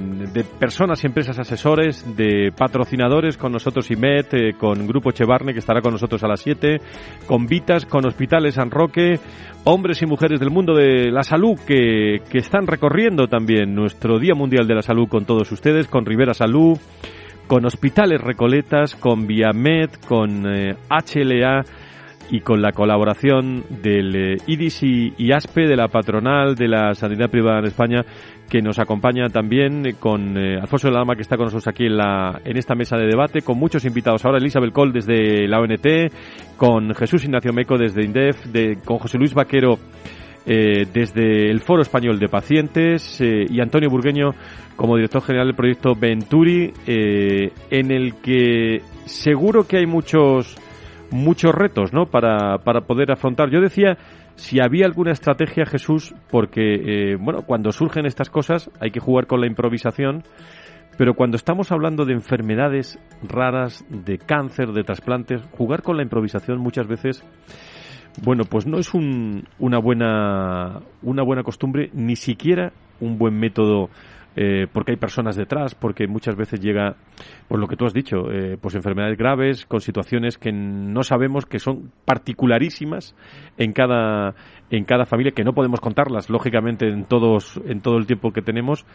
[0.59, 5.83] personas y empresas asesores, de patrocinadores, con nosotros IMET, eh, con Grupo Chevarne, que estará
[5.83, 6.79] con nosotros a las 7,
[7.27, 9.21] con Vitas, con Hospitales San Roque,
[9.65, 14.35] hombres y mujeres del mundo de la salud que, que están recorriendo también nuestro Día
[14.35, 16.79] Mundial de la Salud con todos ustedes, con Rivera Salud,
[17.47, 21.88] con Hospitales Recoletas, con Viamed, con HLA eh,
[22.31, 27.31] y con la colaboración del eh, IDIS y, ASPE, de la patronal de la sanidad
[27.31, 28.05] privada en España,
[28.49, 31.69] que nos acompaña también eh, con eh, Alfonso de la Dama, que está con nosotros
[31.69, 34.25] aquí en, la, en esta mesa de debate, con muchos invitados.
[34.25, 35.87] Ahora, Elizabeth Cole desde la ONT,
[36.57, 39.79] con Jesús Ignacio Meco desde INDEF, de, con José Luis Vaquero
[40.47, 44.31] desde el Foro Español de Pacientes y Antonio Burgueño
[44.77, 50.57] como director general del proyecto Venturi, en el que seguro que hay muchos
[51.11, 52.07] muchos retos ¿no?
[52.07, 53.51] para, para poder afrontar.
[53.51, 53.97] Yo decía
[54.37, 59.27] si había alguna estrategia, Jesús, porque eh, bueno, cuando surgen estas cosas hay que jugar
[59.27, 60.23] con la improvisación,
[60.97, 66.59] pero cuando estamos hablando de enfermedades raras, de cáncer, de trasplantes, jugar con la improvisación
[66.59, 67.25] muchas veces,
[68.23, 73.91] bueno, pues no es un, una buena una buena costumbre, ni siquiera un buen método
[74.41, 76.95] eh, porque hay personas detrás, porque muchas veces llega,
[77.49, 81.45] por lo que tú has dicho, eh, pues enfermedades graves, con situaciones que no sabemos
[81.45, 83.17] que son particularísimas
[83.57, 84.37] en cada,
[84.71, 88.41] en cada familia, que no podemos contarlas, lógicamente, en, todos, en todo el tiempo que
[88.41, 88.87] tenemos.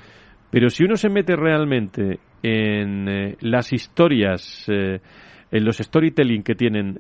[0.49, 6.97] Pero si uno se mete realmente en eh, las historias, en los storytelling que tienen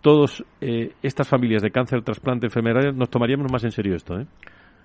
[0.00, 4.18] todas estas familias de cáncer, trasplante, enfermedades, nos tomaríamos más en serio esto.
[4.18, 4.26] ¿eh?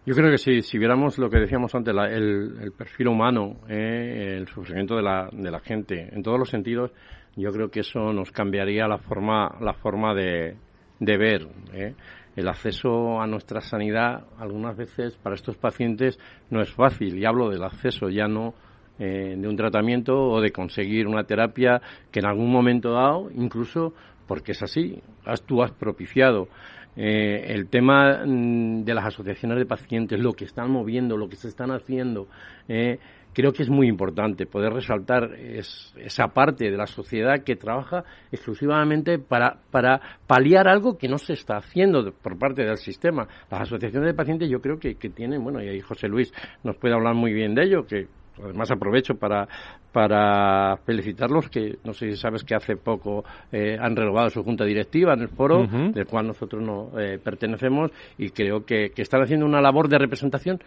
[0.04, 4.48] Yo creo que sí, si viéramos lo que decíamos antes, el, perfil humano, eh, el
[4.48, 6.92] sufrimiento de la, de la gente, en todos los sentidos,
[7.36, 10.58] yo creo que eso nos cambiaría la forma, la forma de,
[11.00, 11.48] de ver.
[11.74, 11.94] Eh.
[12.36, 16.18] El acceso a nuestra sanidad, algunas veces, para estos pacientes
[16.50, 18.56] no es fácil, y hablo del acceso, ya no
[18.98, 21.80] eh, de un tratamiento o de conseguir una terapia
[22.12, 23.94] que en algún momento dado, incluso
[24.28, 25.02] porque es así,
[25.46, 26.48] tú has propiciado
[26.96, 31.36] eh, el tema mm, de las asociaciones de pacientes, lo que están moviendo, lo que
[31.36, 32.28] se están haciendo,
[32.68, 33.00] eh,
[33.34, 39.20] creo que es muy importante poder resaltar esa parte de la sociedad que trabaja exclusivamente
[39.20, 43.28] para, para paliar algo que no se está haciendo por parte del sistema.
[43.50, 46.76] Las asociaciones de pacientes yo creo que, que tienen, bueno, y ahí José Luis nos
[46.76, 48.08] puede hablar muy bien de ello, que
[48.44, 49.48] Además aprovecho para,
[49.92, 54.66] para felicitarlos, que no sé si sabes que hace poco eh, han renovado su junta
[54.66, 59.22] directiva en el foro, del cual nosotros no eh, pertenecemos, y creo que, que están
[59.22, 60.60] haciendo una labor de representación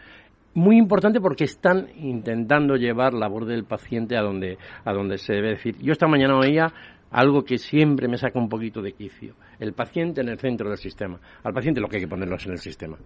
[0.55, 5.33] muy importante porque están intentando llevar la labor del paciente a donde, a donde se
[5.33, 5.77] debe decir.
[5.79, 6.73] Yo esta mañana oía
[7.11, 9.35] algo que siempre me saca un poquito de quicio.
[9.59, 11.19] El paciente en el centro del sistema.
[11.43, 12.97] Al paciente lo que hay que ponerlos en el sistema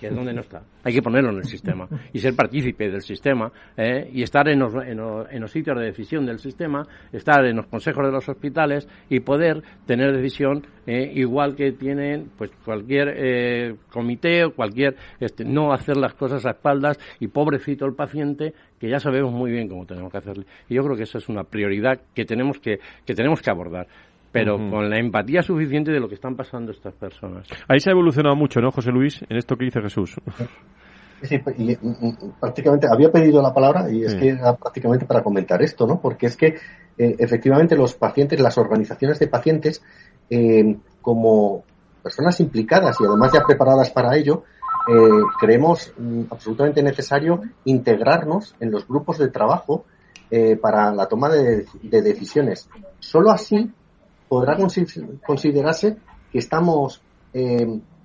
[0.00, 0.62] que es donde no está.
[0.84, 4.08] Hay que ponerlo en el sistema y ser partícipe del sistema ¿eh?
[4.12, 8.04] y estar en los, en, los, sitios de decisión del sistema, estar en los consejos
[8.04, 11.12] de los hospitales y poder tener decisión ¿eh?
[11.14, 16.50] igual que tienen pues cualquier eh, comité o cualquier este, no hacer las cosas a
[16.50, 20.44] espaldas y pobrecito el paciente que ya sabemos muy bien cómo tenemos que hacerle.
[20.68, 23.88] Y yo creo que esa es una prioridad que tenemos que, que tenemos que abordar.
[24.32, 27.46] Pero con la empatía suficiente de lo que están pasando estas personas.
[27.66, 30.16] Ahí se ha evolucionado mucho, ¿no, José Luis, en esto que dice Jesús?
[31.22, 31.76] Sí, y,
[32.38, 36.00] prácticamente había pedido la palabra y es que era prácticamente para comentar esto, ¿no?
[36.00, 36.46] Porque es que
[36.96, 39.82] eh, efectivamente los pacientes, las organizaciones de pacientes,
[40.30, 41.64] eh, como
[42.02, 44.44] personas implicadas y además ya preparadas para ello,
[44.88, 49.84] eh, creemos mm, absolutamente necesario integrarnos en los grupos de trabajo
[50.60, 52.68] para la toma de, decisiones.
[52.98, 53.72] Solo así
[54.28, 54.56] podrá
[55.26, 55.96] considerarse
[56.32, 57.02] que estamos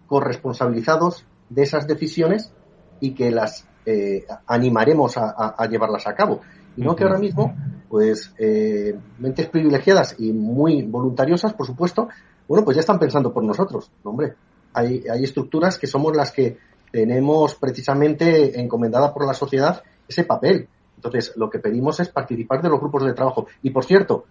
[0.07, 2.51] corresponsabilizados de esas decisiones
[2.99, 6.41] y que las eh, animaremos a, llevarlas a cabo.
[6.75, 7.55] Y no que ahora mismo,
[7.89, 12.07] pues, eh, mentes privilegiadas y muy voluntariosas, por supuesto,
[12.47, 13.91] bueno, pues ya están pensando por nosotros.
[14.03, 14.35] hombre,
[14.73, 16.57] hay, hay estructuras que somos las que
[16.91, 20.67] tenemos precisamente encomendada por la sociedad ese papel.
[20.95, 23.47] Entonces, lo que pedimos es participar de los grupos de trabajo.
[23.61, 24.25] Y por cierto,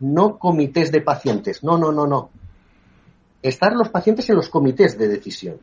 [0.00, 1.62] no comités de pacientes.
[1.62, 2.30] No, no, no, no.
[3.42, 5.56] Estar los pacientes en los comités de decisión.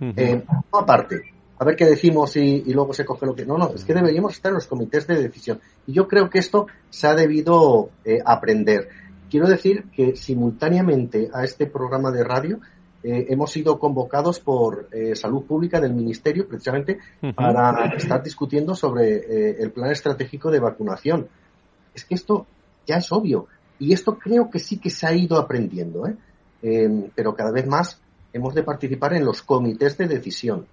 [0.00, 3.44] Eh, no aparte a ver qué decimos y, luego se coge lo que.
[3.44, 5.60] No, no, es que deberíamos estar en los comités de decisión.
[5.86, 8.88] Y yo creo que esto se ha debido eh, aprender.
[9.28, 12.60] Quiero decir que simultáneamente a este programa de radio
[13.02, 16.98] eh, hemos sido convocados por eh, Salud Pública del Ministerio precisamente
[17.34, 21.28] para estar discutiendo sobre el plan estratégico de vacunación.
[21.94, 22.46] Es que esto
[22.86, 23.46] ya es obvio.
[23.78, 26.04] Y esto creo que sí que se ha ido aprendiendo.
[26.60, 28.00] pero cada vez más
[28.32, 30.66] hemos de participar en los comités de decisión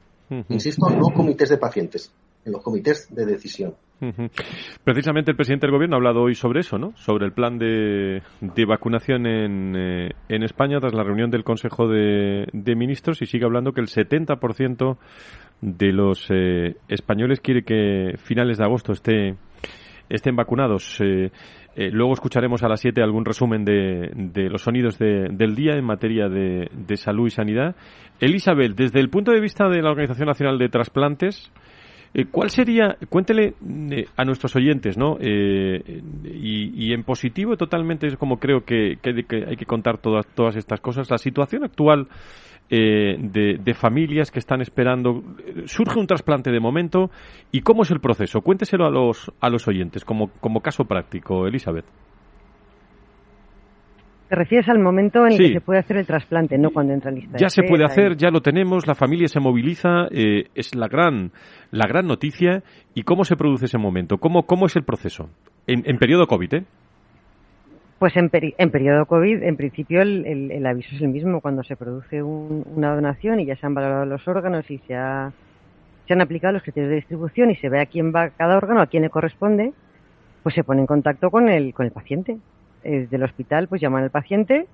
[0.49, 2.14] Insisto, no comités de pacientes,
[2.45, 3.76] en los comités de decisión.
[4.84, 6.93] Precisamente el presidente del gobierno ha hablado hoy sobre eso, ¿no?
[6.97, 8.22] Sobre el plan de,
[8.68, 13.72] vacunación en, eh, en, España tras la reunión del Consejo de, Ministros y sigue hablando
[13.72, 14.97] que el 70%
[15.62, 19.36] de los eh, españoles quiere que finales de agosto esté,
[20.10, 20.99] estén vacunados.
[21.01, 21.32] Eh,
[21.76, 25.84] eh, luego escucharemos a las 7 algún resumen de, de los sonidos del día en
[25.84, 27.76] materia de, salud y sanidad.
[28.20, 31.51] Elizabeth, desde el punto de vista de la Organización Nacional de Trasplantes,
[32.18, 33.55] eh, ¿cuál sería, cuéntele
[33.91, 35.18] eh, a nuestros oyentes, ¿no?
[35.20, 41.11] Y, en positivo totalmente es como creo que, hay que contar todas, todas estas cosas,
[41.11, 42.07] la situación actual
[42.70, 45.24] eh, de, familias que están esperando.
[45.66, 47.11] Surge un trasplante de momento
[47.51, 48.39] y cómo es el proceso.
[48.39, 51.86] Cuénteselo a los, a los oyentes como, como caso práctico, Elizabeth.
[54.36, 57.09] Te refieres al momento en el que se puede hacer el trasplante, no cuando entra
[57.09, 57.38] lista.
[57.38, 61.31] Ya se puede hacer, ya lo tenemos, la familia se moviliza, eh, es la gran,
[61.71, 62.61] la gran noticia.
[62.93, 64.17] ¿Y cómo se produce ese momento?
[64.17, 65.29] ¿Cómo, cómo es el proceso?
[65.67, 66.65] En, en periodo COVID, ¿eh?
[67.97, 71.39] Pues en, en periodo COVID, en principio, el, aviso es el mismo.
[71.39, 74.95] Cuando se produce una donación y ya se han valorado los órganos y se,
[76.07, 78.81] se han aplicado los criterios de distribución y se ve a quién va cada órgano,
[78.81, 79.71] a quién le corresponde,
[80.43, 82.38] pues se pone en contacto con el, con el paciente.
[82.91, 84.67] Desde el hospital, pues llaman al paciente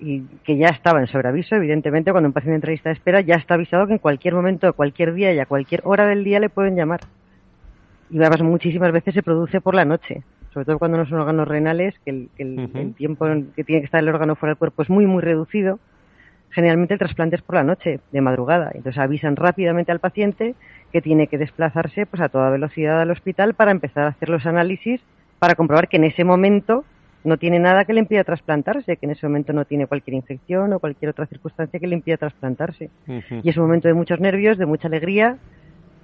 [0.00, 1.54] y que ya estaba en sobreaviso.
[1.56, 4.72] Evidentemente, cuando un paciente entra en de espera, ya está avisado que en cualquier momento,
[4.74, 7.00] cualquier día y a cualquier hora del día le pueden llamar.
[8.10, 10.22] Y además muchísimas veces se produce por la noche
[10.54, 14.00] sobre todo cuando no son órganos renales, que el, el, tiempo que tiene que estar
[14.00, 15.80] el órgano fuera del cuerpo es muy, muy reducido,
[16.50, 18.70] generalmente el trasplante es por la noche, de madrugada.
[18.72, 20.54] Entonces avisan rápidamente al paciente
[20.92, 24.46] que tiene que desplazarse pues a toda velocidad al hospital para empezar a hacer los
[24.46, 25.00] análisis
[25.40, 26.84] para comprobar que en ese momento
[27.24, 30.74] no tiene nada que le impida trasplantarse, que en ese momento no tiene cualquier infección
[30.74, 32.90] o cualquier otra circunstancia que le impida trasplantarse.
[33.42, 35.38] Y es un momento de muchos nervios, de mucha alegría,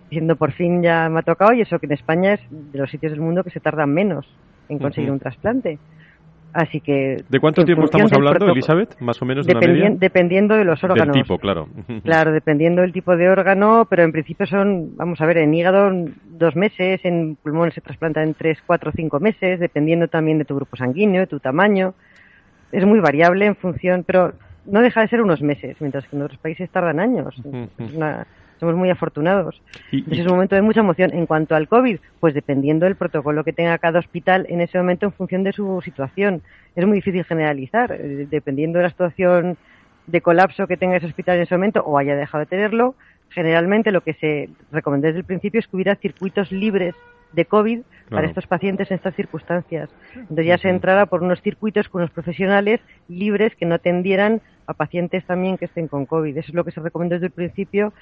[0.08, 2.90] diciendo por fin ya me ha tocado y eso que en España es de los
[2.90, 4.26] sitios del mundo que se tardan menos
[4.68, 5.78] en conseguir un trasplante.
[6.52, 7.22] Así que.
[7.28, 8.98] ¿De cuánto tiempo estamos hablando, Elizabeth?
[9.00, 9.54] Más o menos de
[9.98, 11.14] Dependiendo de los órganos.
[11.14, 11.68] Del tipo, claro.
[12.04, 15.90] Claro, dependiendo del tipo de órgano, pero en principio son, vamos a ver, en hígado
[16.24, 20.56] dos meses, en pulmón se trasplanta en tres, cuatro, cinco meses, dependiendo también de tu
[20.56, 21.94] grupo sanguíneo, de tu tamaño.
[22.72, 24.32] Es muy variable en función, pero
[24.66, 27.34] no deja de ser unos meses, mientras que en otros países tardan años.
[27.78, 28.26] Es una,
[28.60, 29.60] somos muy afortunados.
[29.90, 31.10] es un momento de mucha emoción.
[31.12, 35.06] En cuanto al COVID, pues dependiendo del protocolo que tenga cada hospital en ese momento
[35.06, 36.42] en función de su situación.
[36.76, 39.56] Es muy difícil generalizar, eh, dependiendo de la situación
[40.06, 42.94] de colapso que tenga ese hospital en ese momento o haya dejado de tenerlo.
[43.30, 46.94] Generalmente lo que se recomienda desde el principio es que hubiera circuitos libres
[47.32, 47.80] de COVID
[48.10, 49.88] para estos pacientes en estas circunstancias.
[50.14, 54.74] Entonces ya se entrara por unos circuitos con unos profesionales libres que no atendieran a
[54.74, 56.36] pacientes también que estén con COVID.
[56.36, 57.92] Eso es lo que se recomienda desde el principio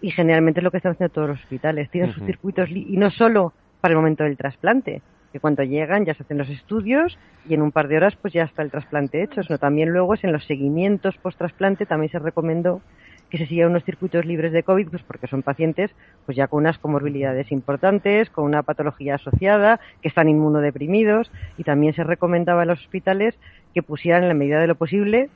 [0.00, 1.90] y generalmente es lo que están haciendo todos los hospitales.
[1.90, 5.02] Tienen sus circuitos y no solo para el momento del trasplante,
[5.32, 8.34] que cuando llegan ya se hacen los estudios y en un par de horas pues
[8.34, 12.18] ya está el trasplante hecho, sino también luego es en los seguimientos post-trasplante también se
[12.18, 12.80] recomendó
[13.30, 15.92] que se sigan unos circuitos libres de COVID, pues porque son pacientes
[16.26, 21.94] pues ya con unas comorbilidades importantes, con una patología asociada, que están inmunodeprimidos y también
[21.94, 23.36] se recomendaba en los hospitales
[23.72, 25.30] que pusieran en la medida de lo posible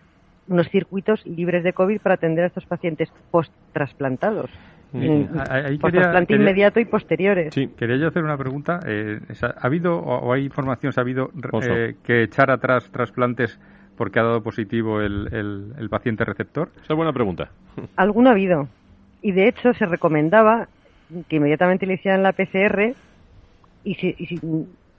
[0.49, 4.51] unos circuitos libres de COVID para atender a estos pacientes post-trasplantados.
[4.93, 7.55] trasplante inmediato y posteriores.
[7.55, 8.81] Sí, quería yo hacer una pregunta.
[8.87, 11.31] Eh, ¿Ha habido o hay información, ha habido
[11.63, 13.59] eh, que echar atrás trasplantes
[13.97, 16.69] porque ha dado positivo el, el, paciente receptor?
[16.83, 17.51] Esa es buena pregunta.
[17.97, 18.69] Alguno ha habido.
[19.23, 20.69] Y de hecho se recomendaba
[21.29, 22.95] que inmediatamente le hicieran la PCR
[23.85, 24.41] y si, y si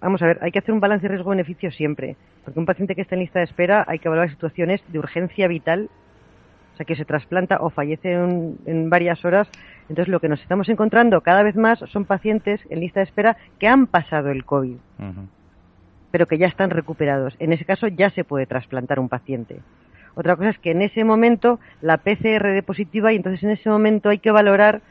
[0.05, 3.15] vamos a ver, hay que hacer un balance riesgo-beneficio siempre, porque un paciente que está
[3.15, 5.89] en lista de espera hay que evaluar situaciones de urgencia vital,
[6.73, 9.49] o sea, que se trasplanta o fallece en, varias horas.
[9.89, 13.37] Entonces, lo que nos estamos encontrando cada vez más son pacientes en lista de espera
[13.57, 14.75] que han pasado el COVID,
[16.11, 17.35] pero que ya están recuperados.
[17.39, 19.61] En ese caso, ya se puede trasplantar un paciente.
[20.13, 23.69] Otra cosa es que en ese momento la PCR de positiva y entonces en ese
[23.69, 24.81] momento hay que valorar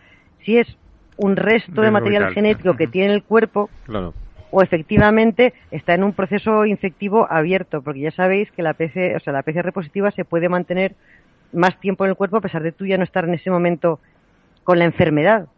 [0.40, 0.76] si es
[1.18, 4.12] un resto de, material genético que tiene el cuerpo claro
[4.54, 9.18] o efectivamente está en un proceso infectivo abierto, porque ya sabéis que la PC, o
[9.18, 10.94] sea, la PCR positiva se puede mantener
[11.52, 13.98] más tiempo en el cuerpo a pesar de tú ya no estar en ese momento
[14.62, 15.48] con la enfermedad,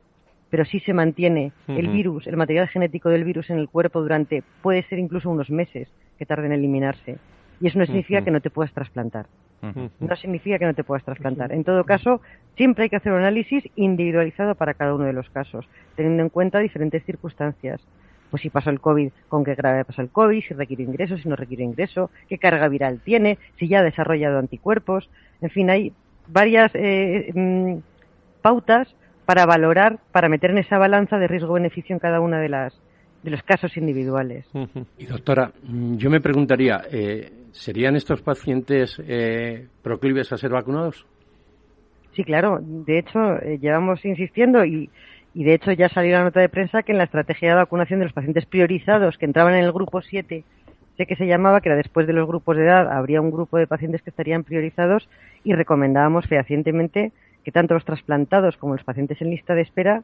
[0.48, 4.42] pero sí se mantiene el virus, el material genético del virus en el cuerpo durante,
[4.62, 5.88] puede ser incluso unos meses
[6.18, 7.18] que tarde en eliminarse.
[7.60, 9.26] Y eso no significa que no te puedas trasplantar.
[10.00, 11.52] No significa que no te puedas trasplantar.
[11.52, 12.22] En todo caso,
[12.56, 16.30] siempre hay que hacer un análisis individualizado para cada uno de los casos, teniendo en
[16.30, 17.82] cuenta diferentes circunstancias
[18.30, 21.28] pues si pasó el COVID, con qué grave pasó el COVID, si requiere ingreso, si
[21.28, 25.08] no requiere ingreso, qué carga viral tiene, si ya ha desarrollado anticuerpos.
[25.40, 25.92] En fin, hay
[26.28, 27.76] varias eh, mm,
[28.42, 32.80] pautas para valorar, para meter en esa balanza de riesgo-beneficio en cada una de las
[33.22, 34.46] de los casos individuales.
[34.98, 41.04] Y doctora, mm, yo me preguntaría, eh, ¿serían estos pacientes eh, proclives a ser vacunados?
[42.14, 42.60] Sí, claro.
[42.62, 43.18] De hecho,
[43.60, 44.88] llevamos insistiendo y
[45.36, 47.98] y de hecho ya salió la nota de prensa que en la estrategia de vacunación
[47.98, 50.44] de los pacientes priorizados que entraban en el grupo 7,
[50.96, 53.58] sé que se llamaba, que era después de los grupos de edad, habría un grupo
[53.58, 55.10] de pacientes que estarían priorizados
[55.44, 57.12] y recomendábamos fehacientemente
[57.44, 60.02] que tanto los trasplantados como los pacientes en lista de espera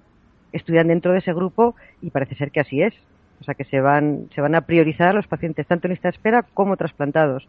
[0.52, 2.92] estuvieran dentro de ese grupo y parece ser que así es.
[3.40, 6.16] O sea que se van, se van a priorizar los pacientes tanto en lista de
[6.16, 7.48] espera como trasplantados.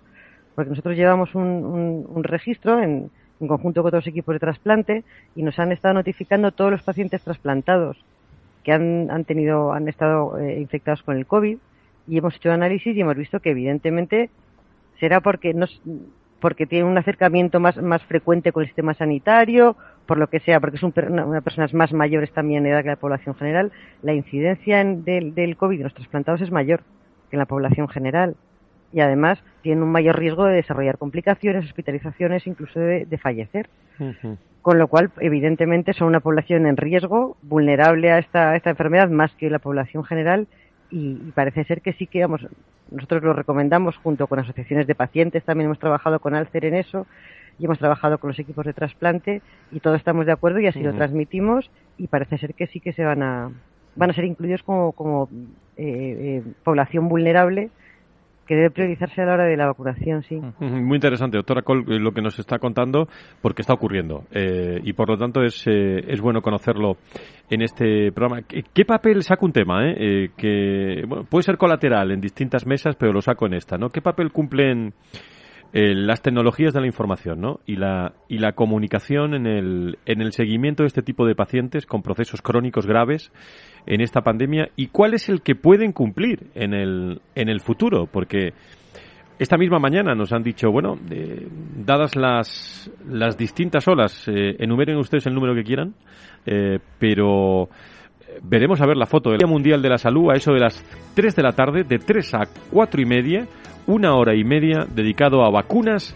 [0.55, 5.03] Porque nosotros llevamos un, un registro en, en conjunto con otros equipos de trasplante
[5.35, 7.97] y nos han estado notificando todos los pacientes trasplantados
[8.63, 11.57] que han, han tenido, han estado eh, infectados con el COVID
[12.07, 14.29] y hemos hecho análisis y hemos visto que evidentemente
[14.99, 15.81] será porque nos,
[16.39, 19.75] porque tiene un acercamiento más, más frecuente con el sistema sanitario,
[20.05, 22.95] por lo que sea, porque son una, personas más mayores también de edad que la
[22.97, 23.71] población general,
[24.01, 26.81] la incidencia del, del COVID en los trasplantados es mayor
[27.29, 28.35] que en la población general
[28.93, 33.69] y además tienen un mayor riesgo de desarrollar complicaciones, hospitalizaciones, incluso de, fallecer.
[34.61, 39.33] Con lo cual, evidentemente, son una población en riesgo, vulnerable a esta, esta enfermedad más
[39.35, 40.47] que la población general
[40.89, 42.45] y, parece ser que sí que, vamos,
[42.91, 47.07] nosotros lo recomendamos junto con asociaciones de pacientes, también hemos trabajado con Alcer en eso
[47.57, 49.41] y hemos trabajado con los equipos de trasplante
[49.71, 52.93] y todos estamos de acuerdo y así lo transmitimos y parece ser que sí que
[52.93, 53.51] se van a
[53.95, 55.29] van a ser incluidos como, como
[55.77, 57.69] eh, eh, población vulnerable
[58.45, 60.35] que debe priorizarse a la hora de la vacunación, sí.
[60.59, 63.07] Muy interesante, doctora Col, eh, lo que nos está contando,
[63.41, 64.23] porque está ocurriendo.
[64.31, 66.97] Eh, y por lo tanto es, eh, es bueno conocerlo
[67.49, 68.41] en este programa.
[68.47, 69.81] ¿Qué, papel saca un tema?
[69.93, 73.77] que puede ser colateral en distintas mesas, pero lo saco en esta.
[73.77, 73.89] ¿no?
[73.89, 74.93] ¿Qué papel cumplen
[75.73, 77.59] las tecnologías de la información ¿no?
[77.65, 81.87] y, la, y la comunicación en el, en el seguimiento de este tipo de pacientes
[81.87, 83.31] con procesos crónicos graves?
[83.85, 88.07] en esta pandemia y cuál es el que pueden cumplir en el, en el futuro,
[88.11, 88.53] porque
[89.39, 90.97] esta misma mañana nos han dicho, bueno,
[91.85, 95.95] dadas las, las distintas olas, eh, enumeren ustedes el número que quieran,
[96.45, 97.69] eh, pero
[98.43, 100.83] veremos a ver la foto del Día Mundial de la Salud a eso de las
[101.15, 102.39] 3 de la tarde, de 3 a
[102.71, 103.47] 4 y media,
[103.87, 106.15] una hora y media dedicado a vacunas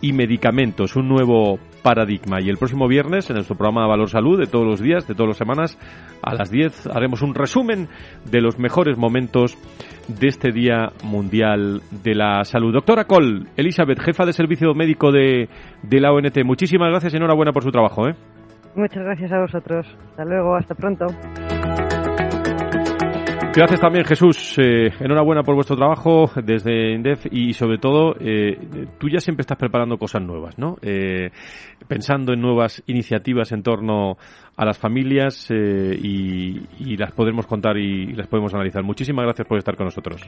[0.00, 2.40] y medicamentos, un nuevo paradigma.
[2.40, 5.28] Y el próximo viernes, en nuestro programa Valor Salud de todos los días, de todas
[5.28, 5.78] las semanas,
[6.22, 7.88] a las 10 haremos un resumen
[8.30, 9.56] de los mejores momentos
[10.08, 12.72] de este Día Mundial de la Salud.
[12.72, 15.48] Doctora Col, Elizabeth, jefa de servicio médico de,
[15.82, 18.08] de la ONT, muchísimas gracias y enhorabuena por su trabajo.
[18.08, 18.14] ¿eh?
[18.74, 19.86] Muchas gracias a vosotros.
[20.10, 21.06] Hasta luego, hasta pronto.
[23.52, 24.54] Gracias también, Jesús.
[24.58, 29.58] Eh, enhorabuena por vuestro trabajo desde INDEF y, sobre todo, eh, tú ya siempre estás
[29.58, 30.76] preparando cosas nuevas, ¿no?
[30.82, 31.30] Eh,
[31.88, 34.18] pensando en nuevas iniciativas en torno
[34.60, 38.82] a las familias eh, y, las podremos contar y las podemos analizar.
[38.82, 40.20] Muchísimas gracias por estar con nosotros.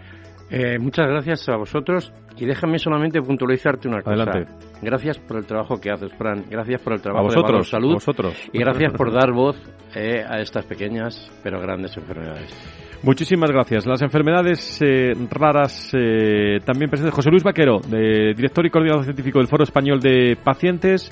[0.50, 4.22] Eh, muchas gracias a vosotros y déjame solamente puntualizarte una cosa.
[4.22, 4.50] Adelante.
[4.80, 6.46] Gracias por el trabajo que haces, Fran.
[6.48, 7.92] Gracias por el trabajo a vosotros, de Salud.
[7.92, 8.34] vosotros.
[8.54, 9.60] Y gracias por dar voz
[9.94, 12.56] a estas pequeñas pero grandes enfermedades.
[13.02, 13.84] Muchísimas gracias.
[13.84, 17.14] Las enfermedades eh, raras eh, también presentes.
[17.14, 21.10] José Luis Vaquero, director y coordinador científico del Foro Español de Pacientes.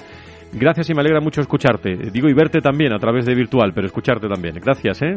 [0.53, 1.97] Gracias y me alegra mucho escucharte.
[2.13, 4.57] Digo y verte también a través de virtual, pero escucharte también.
[4.57, 5.17] Gracias, ¿eh?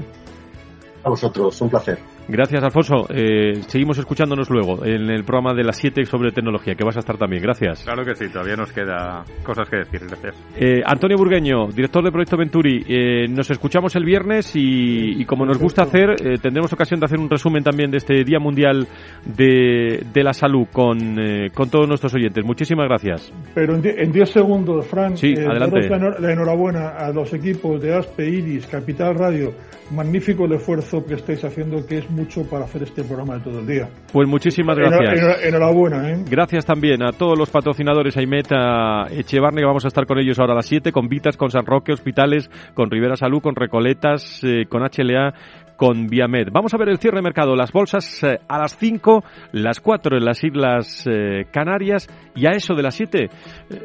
[1.03, 1.99] A vosotros, un placer.
[2.27, 3.07] Gracias, Alfonso.
[3.09, 6.99] Eh, seguimos escuchándonos luego en el programa de las 7 sobre tecnología, que vas a
[6.99, 7.43] estar también.
[7.43, 7.83] Gracias.
[7.83, 10.01] Claro que sí, todavía nos queda cosas que decir.
[10.07, 10.35] Gracias.
[10.55, 15.57] Eh, Antonio Burgueño, director de Proyecto Venturi, eh, nos escuchamos el viernes y, como nos
[15.57, 18.87] gusta hacer, tendremos ocasión de hacer un resumen también de este Día Mundial
[19.25, 21.17] de, la Salud con,
[21.53, 22.45] con todos nuestros oyentes.
[22.45, 23.33] Muchísimas gracias.
[23.53, 25.89] Pero en 10 segundos, Fran, sí, adelante.
[26.19, 29.53] La, enhorabuena a los equipos de ASPE, IRIS, Capital Radio.
[29.91, 33.59] Magnífico el esfuerzo que estáis haciendo, que es mucho para hacer este programa de todo
[33.59, 33.89] el día.
[34.11, 35.43] Pues muchísimas gracias.
[35.43, 36.23] Enhorabuena, ¿eh?
[36.29, 40.39] Gracias también a todos los patrocinadores Aimet, a Echevarne, que vamos a estar con ellos
[40.39, 44.41] ahora a las 7, con Vitas, con San Roque, Hospitales, con Rivera Salud, con Recoletas,
[44.43, 45.33] eh, con HLA
[45.75, 46.49] con Viamed.
[46.51, 47.55] Vamos a ver el cierre de mercado.
[47.55, 49.23] Las bolsas eh, a las 5,
[49.53, 53.29] las 4 en las Islas eh, Canarias y a eso de las 7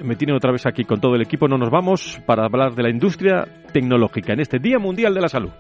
[0.05, 1.49] me tienen otra vez aquí con todo el equipo.
[1.49, 5.29] No nos vamos para hablar de la industria tecnológica en este Día Mundial de la
[5.29, 5.51] Salud.